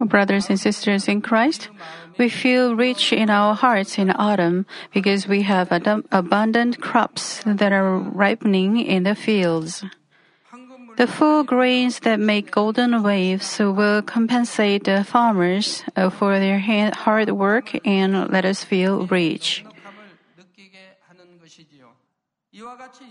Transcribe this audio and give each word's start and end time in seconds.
Brothers 0.00 0.50
and 0.50 0.58
sisters 0.58 1.08
in 1.08 1.20
Christ, 1.20 1.68
we 2.18 2.28
feel 2.28 2.76
rich 2.76 3.12
in 3.12 3.30
our 3.30 3.54
hearts 3.54 3.98
in 3.98 4.10
autumn 4.10 4.66
because 4.92 5.26
we 5.28 5.42
have 5.42 5.72
ad- 5.72 6.04
abundant 6.12 6.80
crops 6.80 7.42
that 7.46 7.72
are 7.72 7.98
ripening 7.98 8.78
in 8.78 9.04
the 9.04 9.14
fields. 9.14 9.84
The 10.96 11.06
full 11.06 11.42
grains 11.42 12.00
that 12.00 12.20
make 12.20 12.52
golden 12.52 13.02
waves 13.02 13.58
will 13.58 14.02
compensate 14.02 14.84
the 14.84 15.02
farmers 15.02 15.82
uh, 15.96 16.08
for 16.10 16.38
their 16.38 16.60
hard 16.94 17.30
work 17.30 17.74
and 17.84 18.30
let 18.30 18.44
us 18.44 18.62
feel 18.62 19.06
rich. 19.06 19.64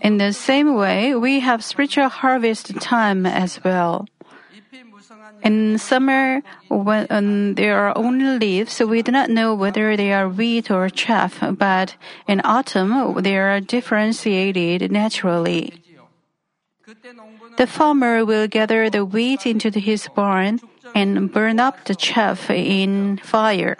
In 0.00 0.16
the 0.16 0.32
same 0.32 0.74
way, 0.74 1.14
we 1.14 1.40
have 1.40 1.62
spiritual 1.62 2.08
harvest 2.08 2.80
time 2.80 3.26
as 3.26 3.62
well. 3.62 4.06
In 5.42 5.78
summer, 5.78 6.42
when 6.68 7.06
um, 7.10 7.54
there 7.54 7.76
are 7.76 7.96
only 7.96 8.38
leaves, 8.38 8.80
we 8.80 9.02
do 9.02 9.12
not 9.12 9.30
know 9.30 9.54
whether 9.54 9.96
they 9.96 10.12
are 10.12 10.28
wheat 10.28 10.70
or 10.70 10.88
chaff, 10.88 11.38
but 11.58 11.96
in 12.26 12.40
autumn, 12.44 13.22
they 13.22 13.36
are 13.36 13.60
differentiated 13.60 14.90
naturally. 14.90 15.72
The 17.56 17.66
farmer 17.66 18.24
will 18.24 18.48
gather 18.48 18.90
the 18.90 19.04
wheat 19.04 19.46
into 19.46 19.70
his 19.70 20.08
barn 20.14 20.60
and 20.94 21.32
burn 21.32 21.60
up 21.60 21.84
the 21.84 21.94
chaff 21.94 22.50
in 22.50 23.18
fire. 23.18 23.78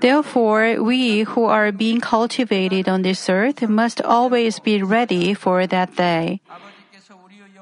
Therefore, 0.00 0.80
we 0.82 1.22
who 1.22 1.44
are 1.44 1.72
being 1.72 2.00
cultivated 2.00 2.88
on 2.88 3.02
this 3.02 3.28
earth 3.28 3.62
must 3.68 4.00
always 4.00 4.60
be 4.60 4.82
ready 4.82 5.34
for 5.34 5.66
that 5.66 5.96
day. 5.96 6.40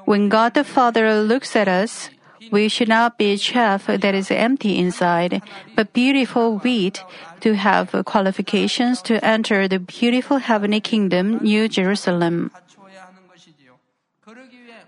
When 0.05 0.29
God 0.29 0.53
the 0.53 0.63
Father 0.63 1.21
looks 1.21 1.55
at 1.55 1.67
us, 1.67 2.09
we 2.51 2.69
should 2.69 2.87
not 2.87 3.17
be 3.17 3.37
chaff 3.37 3.87
that 3.87 4.15
is 4.15 4.31
empty 4.31 4.77
inside, 4.77 5.41
but 5.75 5.93
beautiful 5.93 6.59
wheat 6.59 7.03
to 7.41 7.55
have 7.55 7.91
qualifications 8.05 9.01
to 9.03 9.23
enter 9.23 9.67
the 9.67 9.79
beautiful 9.79 10.37
heavenly 10.37 10.81
kingdom, 10.81 11.37
New 11.41 11.67
Jerusalem. 11.67 12.51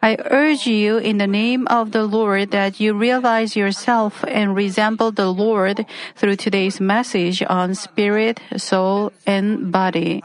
I 0.01 0.15
urge 0.31 0.65
you 0.65 0.97
in 0.97 1.17
the 1.17 1.27
name 1.27 1.67
of 1.67 1.91
the 1.91 2.03
Lord 2.03 2.51
that 2.51 2.79
you 2.79 2.93
realize 2.93 3.55
yourself 3.55 4.23
and 4.27 4.55
resemble 4.55 5.11
the 5.11 5.27
Lord 5.27 5.85
through 6.15 6.37
today's 6.37 6.79
message 6.79 7.43
on 7.43 7.75
spirit, 7.75 8.39
soul, 8.55 9.11
and 9.27 9.71
body. 9.71 10.23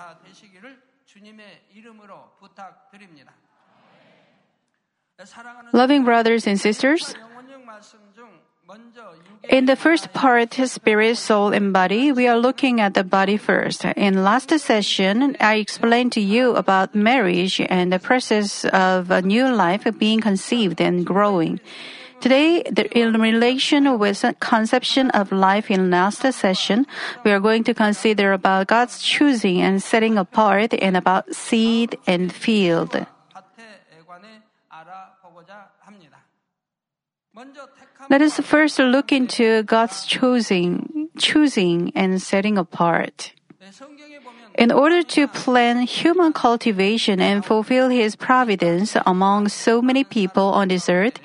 Loving 5.73 6.05
brothers 6.05 6.47
and 6.47 6.59
sisters, 6.59 7.15
in 9.49 9.67
the 9.67 9.77
first 9.77 10.13
part, 10.13 10.55
spirit, 10.55 11.17
soul, 11.17 11.53
and 11.53 11.73
body, 11.73 12.11
we 12.11 12.27
are 12.27 12.39
looking 12.39 12.81
at 12.81 12.95
the 12.95 13.05
body 13.05 13.37
first. 13.37 13.85
In 13.85 14.25
last 14.25 14.51
session, 14.59 15.37
I 15.39 15.57
explained 15.57 16.13
to 16.13 16.21
you 16.21 16.57
about 16.57 16.95
marriage 16.95 17.61
and 17.61 17.93
the 17.93 17.99
process 17.99 18.65
of 18.67 19.11
a 19.11 19.23
new 19.23 19.47
life 19.55 19.87
being 19.99 20.21
conceived 20.21 20.81
and 20.81 21.07
growing. 21.07 21.61
Today, 22.21 22.63
in 22.93 23.21
relation 23.21 23.99
with 23.99 24.25
conception 24.41 25.11
of 25.11 25.31
life 25.31 25.71
in 25.71 25.91
last 25.91 26.23
session, 26.23 26.87
we 27.23 27.31
are 27.31 27.41
going 27.41 27.63
to 27.65 27.75
consider 27.75 28.33
about 28.33 28.67
God's 28.67 29.01
choosing 29.03 29.61
and 29.61 29.83
setting 29.83 30.19
apart 30.19 30.75
and 30.75 30.97
about 30.97 31.35
seed 31.35 31.99
and 32.07 32.33
field. 32.33 33.07
Let 38.11 38.23
us 38.23 38.39
first 38.41 38.79
look 38.79 39.11
into 39.11 39.63
God's 39.65 40.07
choosing, 40.07 41.09
choosing 41.19 41.91
and 41.95 42.23
setting 42.23 42.59
apart. 42.59 43.33
In 44.57 44.71
order 44.71 45.03
to 45.03 45.27
plan 45.27 45.83
human 45.83 46.33
cultivation 46.33 47.21
and 47.21 47.45
fulfill 47.45 47.89
His 47.89 48.15
providence 48.15 48.97
among 49.05 49.49
so 49.49 49.83
many 49.83 50.05
people 50.05 50.45
on 50.45 50.69
this 50.69 50.89
earth, 50.89 51.19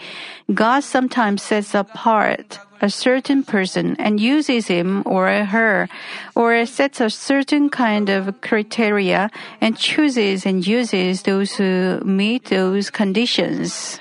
God 0.51 0.83
sometimes 0.83 1.43
sets 1.43 1.75
apart 1.75 2.57
a 2.81 2.89
certain 2.89 3.43
person 3.43 3.95
and 3.99 4.19
uses 4.19 4.67
him 4.67 5.03
or 5.05 5.27
her, 5.27 5.89
or 6.33 6.65
sets 6.65 7.01
a 7.01 7.09
certain 7.09 7.69
kind 7.69 8.09
of 8.09 8.41
criteria 8.41 9.29
and 9.61 9.77
chooses 9.77 10.45
and 10.45 10.65
uses 10.65 11.23
those 11.23 11.55
who 11.55 11.99
meet 12.05 12.45
those 12.45 12.89
conditions. 12.89 13.99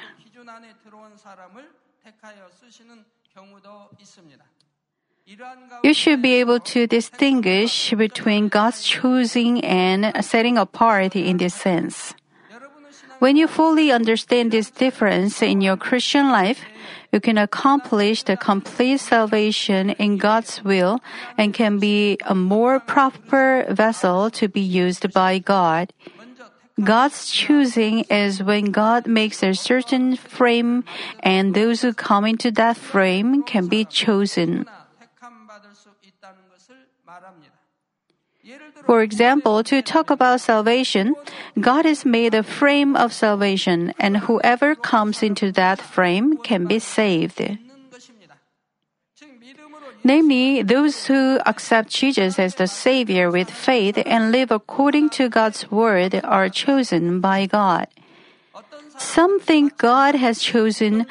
You 5.83 5.95
should 5.95 6.23
be 6.23 6.35
able 6.35 6.61
to 6.75 6.87
distinguish 6.87 7.95
between 7.95 8.49
God's 8.49 8.83
choosing 8.83 9.65
and 9.65 10.13
setting 10.25 10.59
apart 10.59 11.15
in 11.15 11.37
this 11.37 11.55
sense. 11.55 12.15
When 13.19 13.37
you 13.37 13.49
fully 13.49 13.91
understand 13.91 14.53
this 14.53 14.71
difference 14.71 15.43
in 15.43 15.61
your 15.61 15.77
Christian 15.77 16.31
life, 16.31 16.63
you 17.13 17.21
can 17.21 17.39
accomplish 17.39 18.23
the 18.23 18.37
complete 18.37 19.01
salvation 19.01 19.91
in 19.91 20.19
God's 20.19 20.63
will 20.63 21.01
and 21.37 21.55
can 21.55 21.79
be 21.79 22.19
a 22.27 22.35
more 22.35 22.79
proper 22.79 23.67
vessel 23.71 24.31
to 24.31 24.49
be 24.49 24.61
used 24.61 25.13
by 25.13 25.39
God. 25.39 25.93
God's 26.79 27.31
choosing 27.31 28.05
is 28.07 28.41
when 28.41 28.71
God 28.71 29.09
makes 29.09 29.43
a 29.43 29.53
certain 29.53 30.15
frame 30.15 30.85
and 31.21 31.55
those 31.55 31.83
who 31.83 31.93
come 31.93 32.25
into 32.25 32.53
that 32.53 32.77
frame 32.77 33.43
can 33.43 33.67
be 33.67 33.85
chosen. 33.85 34.65
For 38.87 39.03
example, 39.03 39.63
to 39.65 39.83
talk 39.83 40.11
about 40.11 40.41
salvation, 40.41 41.15
God 41.61 41.85
has 41.85 42.05
made 42.05 42.35
a 42.35 42.43
frame 42.43 42.97
of 42.97 43.13
salvation, 43.13 43.93
and 43.99 44.29
whoever 44.29 44.75
comes 44.75 45.23
into 45.23 45.53
that 45.53 45.81
frame 45.81 46.39
can 46.39 46.67
be 46.67 46.79
saved. 46.79 47.41
Namely, 50.05 50.63
those 50.63 51.07
who 51.07 51.39
accept 51.45 51.91
Jesus 51.91 52.39
as 52.39 52.55
the 52.55 52.67
Savior 52.67 53.31
with 53.31 53.51
faith 53.51 53.99
and 54.07 54.33
live 54.33 54.51
according 54.51 55.11
to 55.21 55.29
God's 55.29 55.71
Word 55.71 56.21
are 56.25 56.49
chosen 56.49 57.21
by 57.21 57.47
God. 57.47 57.89
Some 58.97 59.39
think 59.39 59.77
God 59.77 60.15
has 60.15 60.41
chosen 60.41 61.07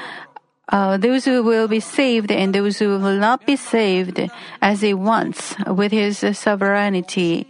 uh, 0.69 0.97
those 0.97 1.25
who 1.25 1.44
will 1.44 1.67
be 1.67 1.79
saved 1.79 2.31
and 2.31 2.53
those 2.53 2.79
who 2.79 3.00
will 3.00 3.17
not 3.17 3.45
be 3.45 3.55
saved 3.55 4.19
as 4.61 4.81
He 4.81 4.94
wants 4.94 5.55
with 5.66 5.91
His 5.91 6.23
sovereignty. 6.38 7.47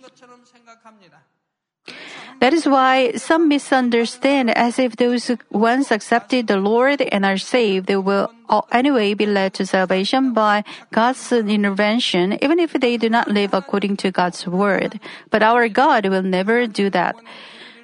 That 2.40 2.54
is 2.54 2.68
why 2.68 3.14
some 3.14 3.50
misunderstand 3.50 4.52
as 4.52 4.78
if 4.78 4.96
those 4.96 5.26
who 5.26 5.40
once 5.50 5.92
accepted 5.92 6.46
the 6.46 6.58
Lord 6.58 7.02
and 7.02 7.26
are 7.26 7.38
saved 7.38 7.88
they 7.88 7.98
will 7.98 8.30
anyway 8.72 9.16
be 9.16 9.26
led 9.26 9.56
to 9.56 9.66
salvation 9.66 10.34
by 10.34 10.64
God's 10.92 11.32
intervention, 11.32 12.38
even 12.44 12.60
if 12.60 12.74
they 12.74 12.98
do 12.98 13.10
not 13.10 13.28
live 13.28 13.56
according 13.56 13.98
to 13.98 14.12
God's 14.12 14.46
word. 14.46 15.00
But 15.32 15.42
our 15.42 15.68
God 15.68 16.06
will 16.06 16.22
never 16.22 16.68
do 16.68 16.92
that. 16.92 17.16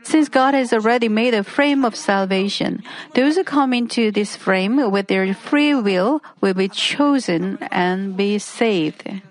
Since 0.03 0.29
God 0.29 0.53
has 0.53 0.73
already 0.73 1.09
made 1.09 1.33
a 1.33 1.43
frame 1.43 1.83
of 1.83 1.95
salvation, 1.95 2.83
those 3.15 3.35
who 3.35 3.43
come 3.43 3.73
into 3.73 4.11
this 4.11 4.35
frame 4.35 4.91
with 4.91 5.07
their 5.07 5.33
free 5.33 5.73
will 5.73 6.21
will 6.41 6.53
be 6.53 6.67
chosen 6.67 7.57
and 7.71 8.15
be 8.15 8.37
saved. 8.37 9.21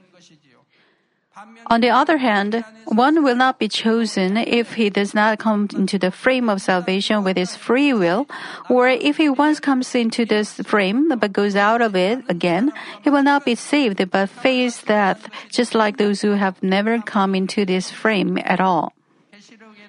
On 1.66 1.80
the 1.80 1.90
other 1.90 2.18
hand, 2.18 2.64
one 2.86 3.22
will 3.22 3.36
not 3.36 3.58
be 3.58 3.68
chosen 3.68 4.36
if 4.36 4.74
he 4.74 4.90
does 4.90 5.14
not 5.14 5.38
come 5.38 5.68
into 5.74 5.98
the 5.98 6.10
frame 6.10 6.48
of 6.48 6.60
salvation 6.60 7.24
with 7.24 7.36
his 7.36 7.56
free 7.56 7.92
will, 7.92 8.26
or 8.68 8.88
if 8.88 9.16
he 9.16 9.28
once 9.28 9.60
comes 9.60 9.94
into 9.94 10.24
this 10.24 10.54
frame 10.64 11.08
but 11.16 11.32
goes 11.32 11.56
out 11.56 11.80
of 11.80 11.94
it 11.94 12.22
again, 12.28 12.72
he 13.02 13.10
will 13.10 13.22
not 13.22 13.44
be 13.44 13.54
saved 13.54 14.10
but 14.10 14.28
face 14.28 14.82
death, 14.82 15.28
just 15.50 15.74
like 15.74 15.96
those 15.96 16.20
who 16.20 16.32
have 16.32 16.62
never 16.62 17.00
come 17.00 17.34
into 17.34 17.64
this 17.64 17.90
frame 17.90 18.38
at 18.44 18.60
all. 18.60 18.92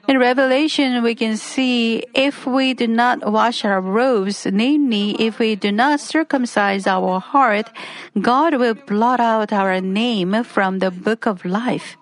In 0.05 0.19
Revelation, 0.19 1.01
we 1.01 1.15
can 1.15 1.37
see 1.37 2.03
if 2.13 2.45
we 2.45 2.73
do 2.73 2.87
not 2.87 3.31
wash 3.31 3.63
our 3.63 3.79
robes, 3.79 4.45
namely, 4.45 5.15
if 5.17 5.39
we 5.39 5.55
do 5.55 5.71
not 5.71 6.01
circumcise 6.01 6.85
our 6.85 7.21
heart, 7.21 7.71
God 8.19 8.55
will 8.55 8.73
blot 8.73 9.21
out 9.21 9.53
our 9.53 9.79
name 9.79 10.43
from 10.43 10.79
the 10.79 10.91
book 10.91 11.25
of 11.25 11.45
life. 11.45 11.95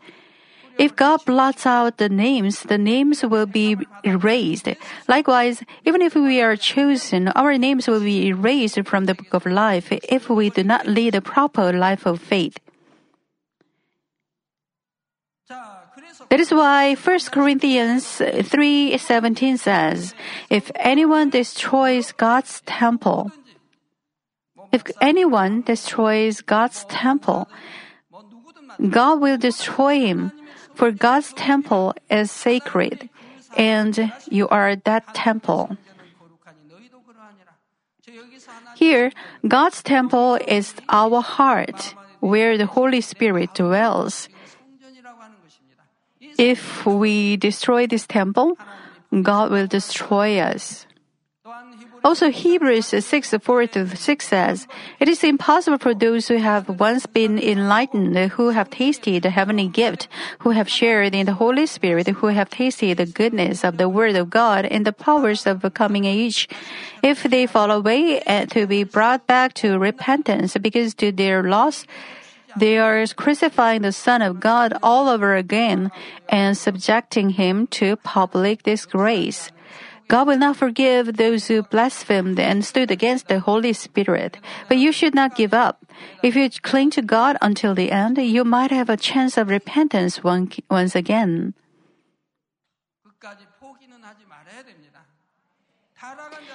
If 0.80 0.96
God 0.96 1.24
blots 1.26 1.68
out 1.68 1.98
the 1.98 2.10
names, 2.10 2.64
the 2.64 2.80
names 2.80 3.22
will 3.22 3.46
be 3.46 3.78
erased. 4.04 4.68
Likewise, 5.08 5.62
even 5.86 6.02
if 6.02 6.16
we 6.16 6.42
are 6.42 6.56
chosen, 6.56 7.28
our 7.28 7.56
names 7.56 7.88
will 7.88 8.00
be 8.00 8.30
erased 8.30 8.84
from 8.86 9.06
the 9.06 9.14
book 9.14 9.34
of 9.36 9.46
life 9.46 9.92
if 9.92 10.28
we 10.28 10.50
do 10.50 10.64
not 10.64 10.88
lead 10.88 11.14
a 11.14 11.22
proper 11.22 11.72
life 11.72 12.08
of 12.08 12.20
faith. 12.20 12.58
That 16.32 16.40
is 16.40 16.56
why 16.56 16.96
1 16.96 17.28
Corinthians 17.36 18.24
3:17 18.24 19.60
says, 19.60 20.16
if 20.48 20.72
anyone 20.80 21.28
destroys 21.28 22.16
God's 22.16 22.64
temple, 22.64 23.36
if 24.72 24.88
anyone 25.04 25.60
destroys 25.68 26.40
God's 26.40 26.88
temple, 26.88 27.52
God 28.80 29.20
will 29.20 29.36
destroy 29.36 30.00
him, 30.00 30.32
for 30.72 30.96
God's 30.96 31.36
temple 31.36 31.92
is 32.08 32.32
sacred, 32.32 33.12
and 33.60 34.16
you 34.32 34.48
are 34.48 34.80
that 34.88 35.12
temple. 35.12 35.76
Here, 38.80 39.12
God's 39.44 39.84
temple 39.84 40.40
is 40.48 40.80
our 40.88 41.20
heart, 41.20 41.92
where 42.24 42.56
the 42.56 42.72
Holy 42.72 43.04
Spirit 43.04 43.52
dwells 43.52 44.31
if 46.42 46.88
we 46.88 47.38
destroy 47.38 47.86
this 47.86 48.08
temple, 48.08 48.58
God 49.14 49.52
will 49.52 49.68
destroy 49.68 50.40
us. 50.40 50.88
Also, 52.04 52.32
Hebrews 52.32 52.88
6 52.88 53.36
4 53.44 53.68
to 53.68 53.96
6 53.96 54.28
says, 54.28 54.68
It 55.00 55.08
is 55.08 55.24
impossible 55.24 55.78
for 55.78 55.94
those 55.94 56.28
who 56.28 56.38
have 56.38 56.68
once 56.68 57.06
been 57.06 57.38
enlightened, 57.38 58.18
who 58.34 58.50
have 58.50 58.72
tasted 58.72 59.22
the 59.22 59.30
heavenly 59.30 59.68
gift, 59.68 60.08
who 60.40 60.50
have 60.50 60.68
shared 60.68 61.14
in 61.14 61.28
the 61.28 61.38
Holy 61.38 61.68
Spirit, 61.68 62.08
who 62.08 62.28
have 62.34 62.50
tasted 62.50 62.98
the 62.98 63.06
goodness 63.06 63.64
of 63.64 63.78
the 63.78 63.88
Word 63.88 64.16
of 64.16 64.32
God 64.32 64.66
and 64.66 64.84
the 64.84 64.94
powers 64.94 65.46
of 65.46 65.62
the 65.62 65.70
coming 65.70 66.06
age, 66.06 66.50
if 67.04 67.22
they 67.22 67.46
fall 67.46 67.70
away, 67.70 68.20
eh, 68.26 68.46
to 68.48 68.66
be 68.66 68.84
brought 68.84 69.28
back 69.28 69.54
to 69.62 69.78
repentance 69.78 70.58
because 70.58 70.96
to 70.96 71.12
their 71.12 71.44
loss, 71.44 71.86
they 72.56 72.78
are 72.78 73.06
crucifying 73.16 73.82
the 73.82 73.92
Son 73.92 74.22
of 74.22 74.40
God 74.40 74.74
all 74.84 75.10
over 75.10 75.36
again 75.36 75.92
and 76.30 76.58
subjecting 76.58 77.32
him 77.32 77.68
to 77.68 77.96
public 77.98 78.64
disgrace. 78.64 79.52
God 80.08 80.28
will 80.28 80.38
not 80.38 80.58
forgive 80.58 81.16
those 81.16 81.48
who 81.48 81.64
blasphemed 81.64 82.38
and 82.38 82.66
stood 82.66 82.92
against 82.92 83.30
the 83.30 83.40
Holy 83.40 83.72
Spirit. 83.72 84.40
But 84.68 84.78
you 84.78 84.92
should 84.92 85.16
not 85.16 85.38
give 85.38 85.54
up. 85.54 85.86
If 86.22 86.36
you 86.36 86.50
cling 86.50 86.92
to 86.92 87.02
God 87.02 87.38
until 87.42 87.74
the 87.74 87.92
end, 87.92 88.18
you 88.18 88.44
might 88.44 88.72
have 88.72 88.90
a 88.90 88.98
chance 88.98 89.38
of 89.38 89.50
repentance 89.50 90.22
once 90.22 90.96
again. 90.96 91.54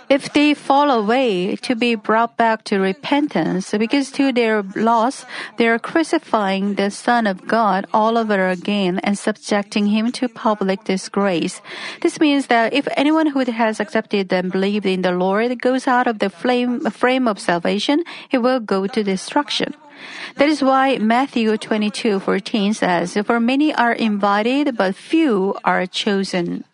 If 0.08 0.32
they 0.32 0.54
fall 0.54 0.90
away, 0.90 1.56
to 1.66 1.74
be 1.74 1.96
brought 1.96 2.36
back 2.36 2.62
to 2.70 2.78
repentance, 2.78 3.72
because 3.72 4.12
to 4.12 4.30
their 4.30 4.62
loss, 4.76 5.26
they 5.56 5.66
are 5.66 5.80
crucifying 5.80 6.74
the 6.74 6.90
Son 6.90 7.26
of 7.26 7.48
God 7.48 7.86
all 7.92 8.16
over 8.16 8.48
again 8.48 9.00
and 9.02 9.18
subjecting 9.18 9.86
him 9.88 10.12
to 10.12 10.28
public 10.28 10.84
disgrace. 10.84 11.60
This 12.02 12.20
means 12.20 12.46
that 12.46 12.72
if 12.72 12.86
anyone 12.96 13.26
who 13.26 13.40
has 13.40 13.80
accepted 13.80 14.32
and 14.32 14.52
believed 14.52 14.86
in 14.86 15.02
the 15.02 15.10
Lord 15.10 15.60
goes 15.60 15.88
out 15.88 16.06
of 16.06 16.20
the 16.20 16.30
flame, 16.30 16.80
frame 16.90 17.26
of 17.26 17.40
salvation, 17.40 18.04
he 18.28 18.38
will 18.38 18.60
go 18.60 18.86
to 18.86 19.02
destruction. 19.02 19.74
That 20.36 20.48
is 20.48 20.62
why 20.62 20.98
Matthew 20.98 21.56
22:14 21.56 22.74
says, 22.74 23.18
"For 23.26 23.40
many 23.40 23.74
are 23.74 23.92
invited, 23.92 24.76
but 24.76 24.94
few 24.94 25.56
are 25.64 25.86
chosen." 25.86 26.64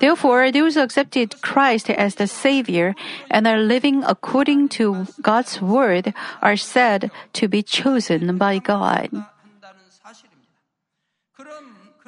Therefore, 0.00 0.50
those 0.50 0.74
who 0.74 0.82
accepted 0.82 1.40
Christ 1.42 1.90
as 1.90 2.16
the 2.16 2.26
Savior 2.26 2.94
and 3.30 3.46
are 3.46 3.58
living 3.58 4.02
according 4.04 4.68
to 4.80 5.06
God's 5.22 5.62
word 5.62 6.14
are 6.42 6.56
said 6.56 7.10
to 7.34 7.48
be 7.48 7.62
chosen 7.62 8.36
by 8.36 8.58
God. 8.58 9.10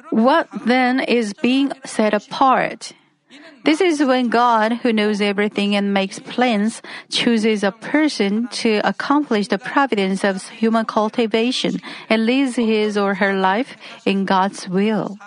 What 0.09 0.47
then 0.65 0.99
is 0.99 1.33
being 1.33 1.71
set 1.85 2.13
apart? 2.13 2.93
This 3.67 3.81
is 3.81 3.99
when 3.99 4.29
God, 4.29 4.79
who 4.79 4.93
knows 4.93 5.19
everything 5.19 5.75
and 5.75 5.93
makes 5.93 6.19
plans, 6.19 6.81
chooses 7.11 7.63
a 7.63 7.75
person 7.75 8.47
to 8.63 8.79
accomplish 8.87 9.49
the 9.49 9.57
providence 9.57 10.23
of 10.23 10.47
human 10.47 10.85
cultivation 10.85 11.81
and 12.09 12.25
lives 12.25 12.55
his 12.55 12.97
or 12.97 13.15
her 13.15 13.35
life 13.35 13.75
in 14.05 14.23
God's 14.23 14.69
will. 14.69 15.17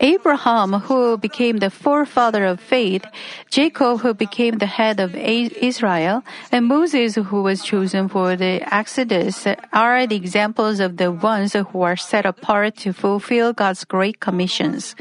Abraham, 0.00 0.72
who 0.74 1.18
became 1.18 1.58
the 1.58 1.70
forefather 1.70 2.44
of 2.44 2.60
faith, 2.60 3.04
Jacob, 3.50 4.00
who 4.00 4.14
became 4.14 4.58
the 4.58 4.66
head 4.66 5.00
of 5.00 5.16
Israel, 5.16 6.22
and 6.52 6.66
Moses, 6.66 7.16
who 7.16 7.42
was 7.42 7.64
chosen 7.64 8.08
for 8.08 8.36
the 8.36 8.62
Exodus, 8.72 9.44
are 9.72 10.06
the 10.06 10.14
examples 10.14 10.78
of 10.78 10.98
the 10.98 11.10
ones 11.10 11.54
who 11.54 11.82
are 11.82 11.96
set 11.96 12.26
apart 12.26 12.76
to 12.76 12.92
fulfill 12.92 13.52
God's 13.52 13.84
great 13.84 14.20
commissions 14.20 14.94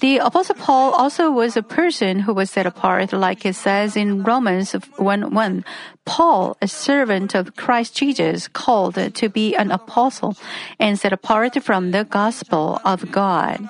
the 0.00 0.18
Apostle 0.18 0.56
Paul 0.56 0.92
also 0.92 1.30
was 1.30 1.56
a 1.56 1.62
person 1.62 2.20
who 2.20 2.34
was 2.34 2.50
set 2.50 2.66
apart, 2.66 3.12
like 3.12 3.46
it 3.46 3.54
says 3.54 3.96
in 3.96 4.22
Romans 4.22 4.72
1:1. 4.98 5.64
Paul, 6.04 6.56
a 6.60 6.68
servant 6.68 7.34
of 7.34 7.56
Christ 7.56 7.96
Jesus, 7.96 8.48
called 8.48 8.96
to 8.96 9.28
be 9.28 9.54
an 9.54 9.70
apostle 9.70 10.36
and 10.78 10.98
set 10.98 11.12
apart 11.12 11.62
from 11.62 11.92
the 11.92 12.04
gospel 12.04 12.80
of 12.84 13.10
God. 13.10 13.68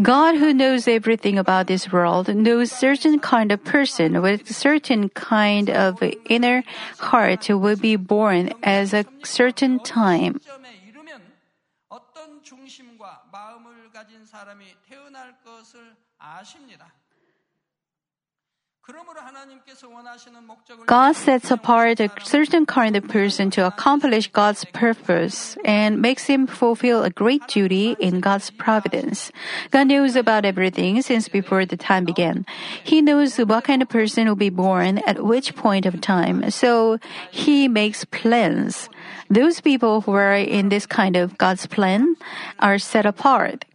God 0.00 0.36
who 0.36 0.54
knows 0.54 0.88
everything 0.88 1.36
about 1.36 1.66
this 1.66 1.92
world 1.92 2.32
knows 2.32 2.72
certain 2.72 3.20
kind 3.20 3.52
of 3.52 3.62
person 3.64 4.22
with 4.22 4.48
certain 4.48 5.10
kind 5.10 5.68
of 5.68 6.00
inner 6.24 6.64
heart 6.98 7.48
will 7.50 7.76
be 7.76 7.96
born 7.96 8.52
as 8.62 8.94
a 8.94 9.04
certain 9.24 9.78
time. 9.80 10.40
사람이 14.39 14.77
태어날 14.87 15.35
것을 15.41 15.95
아십니다. 16.19 16.93
그러므로 18.85 19.19
하나님께서 19.19 19.89
원하시는 19.89 20.45
목적을 20.45 20.85
God 20.85 21.17
sets 21.17 21.51
apart 21.51 21.99
a 21.99 22.07
certain 22.23 22.67
kind 22.67 22.95
of 22.95 23.07
person 23.07 23.49
to 23.49 23.65
accomplish 23.65 24.31
God's 24.31 24.63
purpose 24.63 25.57
and 25.65 25.99
makes 25.99 26.29
him 26.29 26.45
fulfill 26.45 27.03
a 27.03 27.09
great 27.09 27.41
duty 27.47 27.97
in 27.99 28.21
God's 28.21 28.51
providence. 28.51 29.31
God 29.71 29.87
knows 29.87 30.15
about 30.15 30.45
everything 30.45 31.01
since 31.01 31.27
before 31.27 31.65
the 31.65 31.77
time 31.77 32.05
began. 32.05 32.45
He 32.83 33.01
knows 33.01 33.37
what 33.37 33.63
kind 33.63 33.81
of 33.81 33.89
person 33.89 34.27
will 34.27 34.37
be 34.37 34.53
born 34.53 34.99
at 35.07 35.25
which 35.25 35.55
point 35.55 35.87
of 35.87 35.99
time, 35.99 36.51
so 36.51 36.99
he 37.31 37.67
makes 37.67 38.05
plans. 38.05 38.87
Those 39.31 39.61
people 39.61 40.01
who 40.01 40.13
are 40.13 40.37
in 40.37 40.69
this 40.69 40.85
kind 40.85 41.15
of 41.15 41.39
God's 41.39 41.65
plan 41.65 42.17
are 42.59 42.77
set 42.77 43.07
apart. 43.07 43.65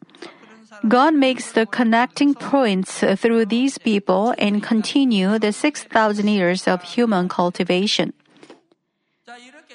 God 0.88 1.16
makes 1.16 1.52
the 1.52 1.66
connecting 1.66 2.36
points 2.36 3.00
through 3.00 3.45
these 3.45 3.78
people 3.78 4.36
and 4.38 4.62
continue 4.62 5.40
the 5.40 5.52
6,000 5.52 6.28
years 6.28 6.68
of 6.68 6.83
human 6.83 7.28
cultivation. 7.28 8.14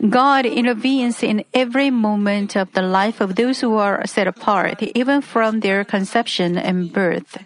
God 0.09 0.47
intervenes 0.47 1.23
in 1.23 1.45
every 1.53 1.91
moment 1.91 2.57
of 2.57 2.73
the 2.73 2.83
life 2.83 3.21
of 3.21 3.35
those 3.35 3.61
who 3.61 3.75
are 3.77 4.07
set 4.07 4.27
apart, 4.27 4.83
even 4.95 5.21
from 5.21 5.61
their 5.61 5.85
conception 5.85 6.57
and 6.57 6.93
birth. 6.93 7.37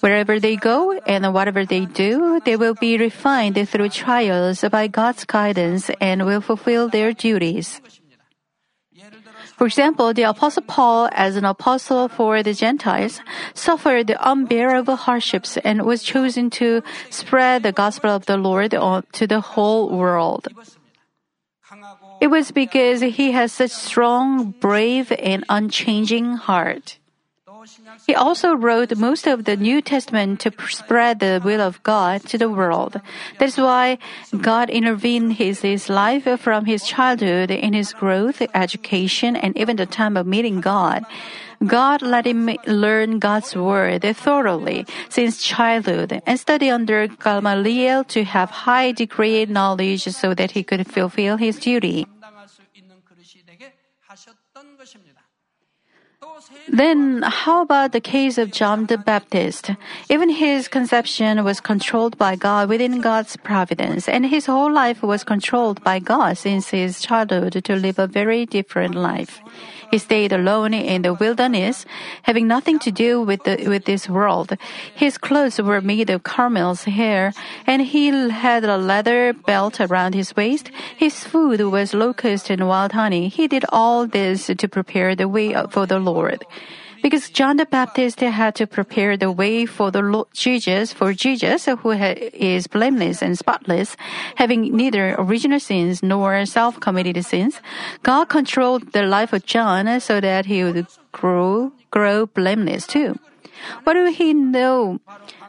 Wherever 0.00 0.38
they 0.38 0.56
go 0.56 0.92
and 1.06 1.32
whatever 1.34 1.64
they 1.64 1.86
do, 1.86 2.40
they 2.44 2.56
will 2.56 2.74
be 2.74 2.98
refined 2.98 3.56
through 3.68 3.88
trials 3.88 4.62
by 4.70 4.86
God's 4.86 5.24
guidance 5.24 5.90
and 6.00 6.26
will 6.26 6.40
fulfill 6.40 6.88
their 6.88 7.12
duties. 7.12 7.80
For 9.60 9.66
example, 9.66 10.14
the 10.14 10.22
apostle 10.22 10.62
Paul, 10.62 11.10
as 11.12 11.36
an 11.36 11.44
apostle 11.44 12.08
for 12.08 12.42
the 12.42 12.54
Gentiles, 12.54 13.20
suffered 13.52 14.10
unbearable 14.18 14.96
hardships 14.96 15.58
and 15.58 15.84
was 15.84 16.02
chosen 16.02 16.48
to 16.56 16.82
spread 17.10 17.62
the 17.62 17.70
gospel 17.70 18.08
of 18.08 18.24
the 18.24 18.38
Lord 18.38 18.70
to 18.70 19.26
the 19.26 19.40
whole 19.42 19.90
world. 19.90 20.48
It 22.22 22.28
was 22.28 22.52
because 22.52 23.02
he 23.02 23.32
has 23.32 23.52
such 23.52 23.72
strong, 23.72 24.52
brave, 24.52 25.12
and 25.12 25.44
unchanging 25.50 26.40
heart. 26.40 26.96
He 28.06 28.14
also 28.14 28.54
wrote 28.54 28.96
most 28.96 29.26
of 29.26 29.44
the 29.44 29.56
New 29.56 29.82
Testament 29.82 30.40
to 30.40 30.52
spread 30.68 31.20
the 31.20 31.40
will 31.44 31.60
of 31.60 31.82
God 31.82 32.24
to 32.28 32.38
the 32.38 32.48
world. 32.48 33.00
That's 33.38 33.58
why 33.58 33.98
God 34.40 34.70
intervened 34.70 35.34
his, 35.34 35.60
his 35.60 35.88
life 35.88 36.24
from 36.40 36.64
his 36.64 36.84
childhood 36.84 37.50
in 37.50 37.72
his 37.72 37.92
growth, 37.92 38.42
education, 38.54 39.36
and 39.36 39.56
even 39.56 39.76
the 39.76 39.86
time 39.86 40.16
of 40.16 40.26
meeting 40.26 40.60
God. 40.60 41.04
God 41.66 42.00
let 42.00 42.26
him 42.26 42.48
learn 42.66 43.18
God's 43.18 43.54
word 43.54 44.02
thoroughly 44.16 44.86
since 45.10 45.42
childhood 45.42 46.22
and 46.24 46.40
study 46.40 46.70
under 46.70 47.06
Gamaliel 47.06 48.04
to 48.04 48.24
have 48.24 48.64
high 48.64 48.92
degree 48.92 49.44
knowledge 49.44 50.04
so 50.04 50.32
that 50.32 50.52
he 50.52 50.62
could 50.62 50.86
fulfill 50.86 51.36
his 51.36 51.58
duty. 51.58 52.06
Then, 56.68 57.22
how 57.22 57.62
about 57.62 57.92
the 57.92 58.00
case 58.00 58.36
of 58.36 58.52
John 58.52 58.86
the 58.86 58.98
Baptist? 58.98 59.70
Even 60.08 60.28
his 60.28 60.68
conception 60.68 61.44
was 61.44 61.60
controlled 61.60 62.18
by 62.18 62.36
God 62.36 62.68
within 62.68 63.00
God's 63.00 63.36
providence, 63.36 64.08
and 64.08 64.26
his 64.26 64.46
whole 64.46 64.70
life 64.70 65.02
was 65.02 65.24
controlled 65.24 65.82
by 65.82 65.98
God 65.98 66.36
since 66.36 66.68
his 66.68 67.00
childhood 67.00 67.64
to 67.64 67.74
live 67.74 67.98
a 67.98 68.06
very 68.06 68.44
different 68.44 68.94
life. 68.94 69.40
He 69.90 69.98
stayed 69.98 70.32
alone 70.32 70.72
in 70.72 71.02
the 71.02 71.14
wilderness, 71.14 71.84
having 72.22 72.46
nothing 72.46 72.78
to 72.80 72.90
do 72.92 73.20
with 73.20 73.42
the, 73.44 73.66
with 73.68 73.84
this 73.84 74.08
world. 74.08 74.56
His 74.94 75.18
clothes 75.18 75.60
were 75.60 75.80
made 75.80 76.10
of 76.10 76.22
camel's 76.22 76.84
hair, 76.84 77.32
and 77.66 77.82
he 77.82 78.06
had 78.30 78.64
a 78.64 78.76
leather 78.76 79.32
belt 79.32 79.80
around 79.80 80.14
his 80.14 80.34
waist. 80.36 80.70
His 80.96 81.24
food 81.24 81.60
was 81.60 81.92
locust 81.92 82.50
and 82.50 82.68
wild 82.68 82.92
honey. 82.92 83.28
He 83.28 83.48
did 83.48 83.64
all 83.70 84.06
this 84.06 84.46
to 84.46 84.68
prepare 84.68 85.16
the 85.16 85.28
way 85.28 85.54
for 85.70 85.86
the 85.86 85.98
Lord 85.98 86.44
because 87.02 87.30
John 87.30 87.56
the 87.56 87.66
Baptist 87.66 88.20
had 88.20 88.54
to 88.56 88.66
prepare 88.66 89.16
the 89.16 89.30
way 89.30 89.66
for 89.66 89.90
the 89.90 90.02
Lord 90.02 90.28
Jesus, 90.32 90.92
for 90.92 91.12
Jesus, 91.12 91.66
who 91.66 91.90
is 91.90 92.66
blameless 92.66 93.22
and 93.22 93.38
spotless, 93.38 93.96
having 94.36 94.76
neither 94.76 95.14
original 95.18 95.60
sins 95.60 96.02
nor 96.02 96.44
self-committed 96.46 97.24
sins. 97.24 97.60
God 98.02 98.26
controlled 98.26 98.92
the 98.92 99.02
life 99.02 99.32
of 99.32 99.44
John 99.44 100.00
so 100.00 100.20
that 100.20 100.46
he 100.46 100.64
would 100.64 100.86
grow, 101.12 101.72
grow 101.90 102.26
blameless 102.26 102.86
too. 102.86 103.18
What 103.84 103.94
do 103.94 104.06
he 104.10 104.34
know? 104.34 105.00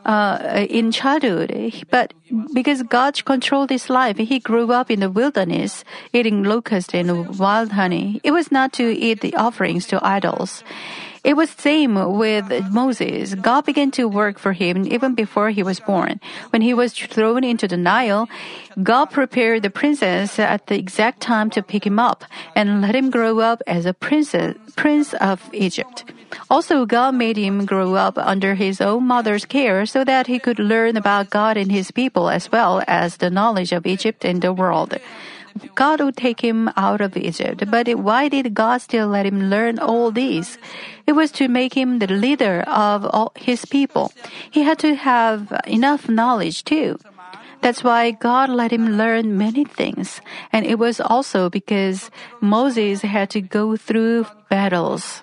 Uh, 0.03 0.65
in 0.67 0.91
childhood, 0.91 1.85
but 1.91 2.11
because 2.55 2.81
God 2.81 3.23
controlled 3.23 3.69
his 3.69 3.87
life, 3.87 4.17
he 4.17 4.39
grew 4.39 4.71
up 4.71 4.89
in 4.89 4.99
the 4.99 5.11
wilderness, 5.11 5.83
eating 6.11 6.41
locusts 6.41 6.91
and 6.95 7.37
wild 7.37 7.73
honey. 7.73 8.19
It 8.23 8.31
was 8.31 8.51
not 8.51 8.73
to 8.81 8.89
eat 8.89 9.21
the 9.21 9.35
offerings 9.35 9.85
to 9.93 10.03
idols. 10.03 10.63
It 11.23 11.37
was 11.37 11.51
same 11.51 11.93
with 12.17 12.51
uh-huh. 12.51 12.69
Moses. 12.71 13.35
God 13.35 13.65
began 13.65 13.91
to 13.91 14.07
work 14.07 14.39
for 14.39 14.53
him 14.53 14.87
even 14.87 15.13
before 15.13 15.51
he 15.51 15.61
was 15.61 15.79
born. 15.79 16.19
When 16.49 16.61
he 16.63 16.73
was 16.73 16.93
thrown 16.93 17.43
into 17.43 17.67
the 17.67 17.77
Nile, 17.77 18.27
God 18.81 19.05
prepared 19.11 19.61
the 19.61 19.69
princess 19.69 20.39
at 20.39 20.65
the 20.65 20.79
exact 20.79 21.21
time 21.21 21.51
to 21.51 21.61
pick 21.61 21.85
him 21.85 21.99
up 21.99 22.25
and 22.55 22.81
let 22.81 22.95
him 22.95 23.11
grow 23.11 23.39
up 23.39 23.61
as 23.67 23.85
a 23.85 23.93
princess, 23.93 24.57
prince 24.75 25.13
of 25.13 25.47
Egypt. 25.53 26.05
Also, 26.49 26.85
God 26.85 27.13
made 27.13 27.37
him 27.37 27.65
grow 27.65 27.93
up 27.93 28.17
under 28.17 28.55
his 28.55 28.81
own 28.81 29.05
mother's 29.05 29.45
care 29.45 29.85
so 29.85 30.03
that 30.03 30.27
he 30.27 30.39
could 30.39 30.59
learn 30.59 30.97
about 30.97 31.29
God 31.29 31.55
and 31.55 31.71
his 31.71 31.91
people 31.91 32.29
as 32.29 32.51
well 32.51 32.81
as 32.87 33.17
the 33.17 33.29
knowledge 33.29 33.71
of 33.71 33.85
Egypt 33.85 34.25
and 34.25 34.41
the 34.41 34.53
world. 34.53 34.97
God 35.75 36.01
would 36.01 36.17
take 36.17 36.41
him 36.41 36.69
out 36.75 37.01
of 37.01 37.17
Egypt. 37.17 37.69
But 37.69 37.87
why 37.95 38.27
did 38.27 38.53
God 38.53 38.81
still 38.81 39.07
let 39.07 39.25
him 39.25 39.49
learn 39.49 39.79
all 39.79 40.11
these? 40.11 40.57
It 41.07 41.13
was 41.13 41.31
to 41.33 41.47
make 41.47 41.73
him 41.73 41.99
the 41.99 42.07
leader 42.07 42.61
of 42.67 43.05
all 43.05 43.31
his 43.35 43.65
people. 43.65 44.11
He 44.49 44.63
had 44.63 44.79
to 44.79 44.95
have 44.95 45.51
enough 45.65 46.09
knowledge 46.09 46.63
too. 46.63 46.99
That's 47.61 47.83
why 47.83 48.11
God 48.11 48.49
let 48.49 48.71
him 48.71 48.97
learn 48.97 49.37
many 49.37 49.65
things. 49.65 50.19
And 50.51 50.65
it 50.65 50.79
was 50.79 50.99
also 50.99 51.49
because 51.49 52.09
Moses 52.41 53.01
had 53.01 53.29
to 53.31 53.41
go 53.41 53.77
through 53.77 54.25
battles. 54.49 55.21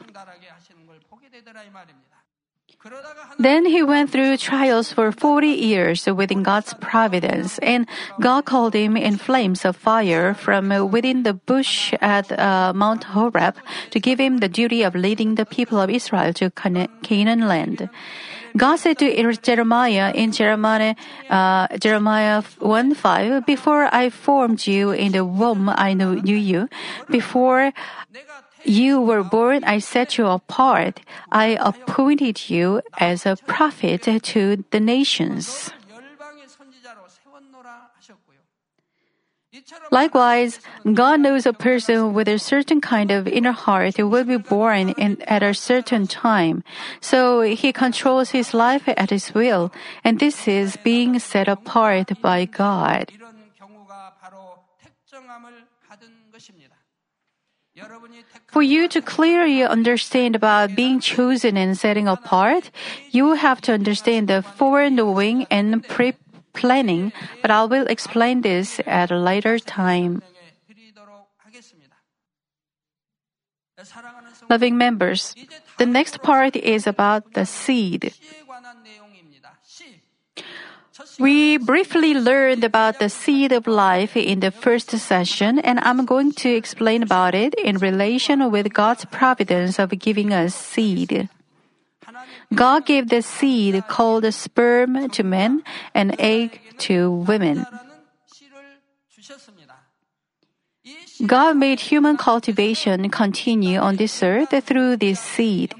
Then 3.38 3.64
he 3.66 3.82
went 3.84 4.10
through 4.10 4.36
trials 4.38 4.92
for 4.92 5.12
40 5.12 5.46
years 5.46 6.06
within 6.06 6.42
God's 6.42 6.74
providence, 6.74 7.58
and 7.60 7.86
God 8.20 8.44
called 8.44 8.74
him 8.74 8.96
in 8.96 9.16
flames 9.16 9.64
of 9.64 9.76
fire 9.76 10.34
from 10.34 10.90
within 10.90 11.22
the 11.22 11.34
bush 11.34 11.94
at 12.00 12.26
uh, 12.36 12.72
Mount 12.74 13.04
Horeb 13.04 13.54
to 13.90 14.00
give 14.00 14.18
him 14.18 14.38
the 14.38 14.48
duty 14.48 14.82
of 14.82 14.96
leading 14.96 15.36
the 15.36 15.46
people 15.46 15.78
of 15.78 15.88
Israel 15.88 16.32
to 16.34 16.50
Canaan 16.50 17.46
land. 17.46 17.88
God 18.56 18.76
said 18.76 18.98
to 18.98 19.32
Jeremiah 19.36 20.10
in 20.12 20.32
Jeremiah, 20.32 20.96
uh, 21.30 21.68
Jeremiah 21.78 22.42
1 22.58 22.94
5, 22.94 23.46
Before 23.46 23.88
I 23.94 24.10
formed 24.10 24.66
you 24.66 24.90
in 24.90 25.12
the 25.12 25.24
womb, 25.24 25.68
I 25.68 25.94
knew 25.94 26.18
you. 26.34 26.68
Before 27.08 27.72
you 28.64 29.00
were 29.00 29.22
born, 29.22 29.64
I 29.64 29.78
set 29.78 30.18
you 30.18 30.26
apart. 30.26 31.00
I 31.30 31.58
appointed 31.60 32.50
you 32.50 32.82
as 32.98 33.26
a 33.26 33.36
prophet 33.46 34.02
to 34.02 34.64
the 34.70 34.80
nations. 34.80 35.70
Likewise, 39.90 40.60
God 40.84 41.20
knows 41.20 41.46
a 41.46 41.52
person 41.52 42.12
with 42.12 42.28
a 42.28 42.38
certain 42.38 42.80
kind 42.80 43.10
of 43.10 43.26
inner 43.26 43.52
heart 43.52 43.96
who 43.96 44.06
will 44.06 44.24
be 44.24 44.36
born 44.36 44.90
in, 44.90 45.20
at 45.22 45.42
a 45.42 45.54
certain 45.54 46.06
time. 46.06 46.62
So 47.00 47.40
he 47.40 47.72
controls 47.72 48.30
his 48.30 48.54
life 48.54 48.84
at 48.86 49.10
his 49.10 49.34
will, 49.34 49.72
and 50.04 50.20
this 50.20 50.46
is 50.46 50.76
being 50.76 51.18
set 51.18 51.48
apart 51.48 52.20
by 52.20 52.44
God. 52.44 53.10
For 58.48 58.62
you 58.62 58.88
to 58.88 59.00
clearly 59.00 59.62
understand 59.62 60.34
about 60.34 60.74
being 60.74 61.00
chosen 61.00 61.56
and 61.56 61.76
setting 61.76 62.08
apart, 62.08 62.70
you 63.10 63.34
have 63.34 63.60
to 63.62 63.72
understand 63.72 64.28
the 64.28 64.42
foreknowing 64.42 65.46
and 65.50 65.86
pre-planning, 65.86 67.12
but 67.42 67.50
I 67.50 67.64
will 67.64 67.86
explain 67.86 68.42
this 68.42 68.80
at 68.86 69.10
a 69.10 69.18
later 69.18 69.58
time. 69.58 70.22
Loving 74.50 74.76
members, 74.76 75.36
the 75.78 75.86
next 75.86 76.22
part 76.22 76.56
is 76.56 76.86
about 76.86 77.34
the 77.34 77.46
seed. 77.46 78.12
We 81.18 81.58
briefly 81.58 82.14
learned 82.14 82.62
about 82.62 83.00
the 83.00 83.08
seed 83.08 83.50
of 83.50 83.66
life 83.66 84.16
in 84.16 84.38
the 84.38 84.52
first 84.52 84.90
session, 84.90 85.58
and 85.58 85.80
I'm 85.80 86.06
going 86.06 86.30
to 86.46 86.48
explain 86.54 87.02
about 87.02 87.34
it 87.34 87.54
in 87.54 87.78
relation 87.78 88.50
with 88.52 88.72
God's 88.72 89.04
providence 89.04 89.80
of 89.80 89.90
giving 89.98 90.32
us 90.32 90.54
seed. 90.54 91.28
God 92.54 92.86
gave 92.86 93.08
the 93.08 93.22
seed 93.22 93.82
called 93.88 94.32
sperm 94.32 95.10
to 95.10 95.22
men 95.24 95.62
and 95.92 96.14
egg 96.20 96.60
to 96.86 97.10
women. 97.10 97.66
God 101.26 101.56
made 101.56 101.80
human 101.80 102.16
cultivation 102.16 103.10
continue 103.10 103.78
on 103.78 103.96
this 103.96 104.22
earth 104.22 104.54
through 104.64 104.96
this 104.96 105.18
seed. 105.18 105.74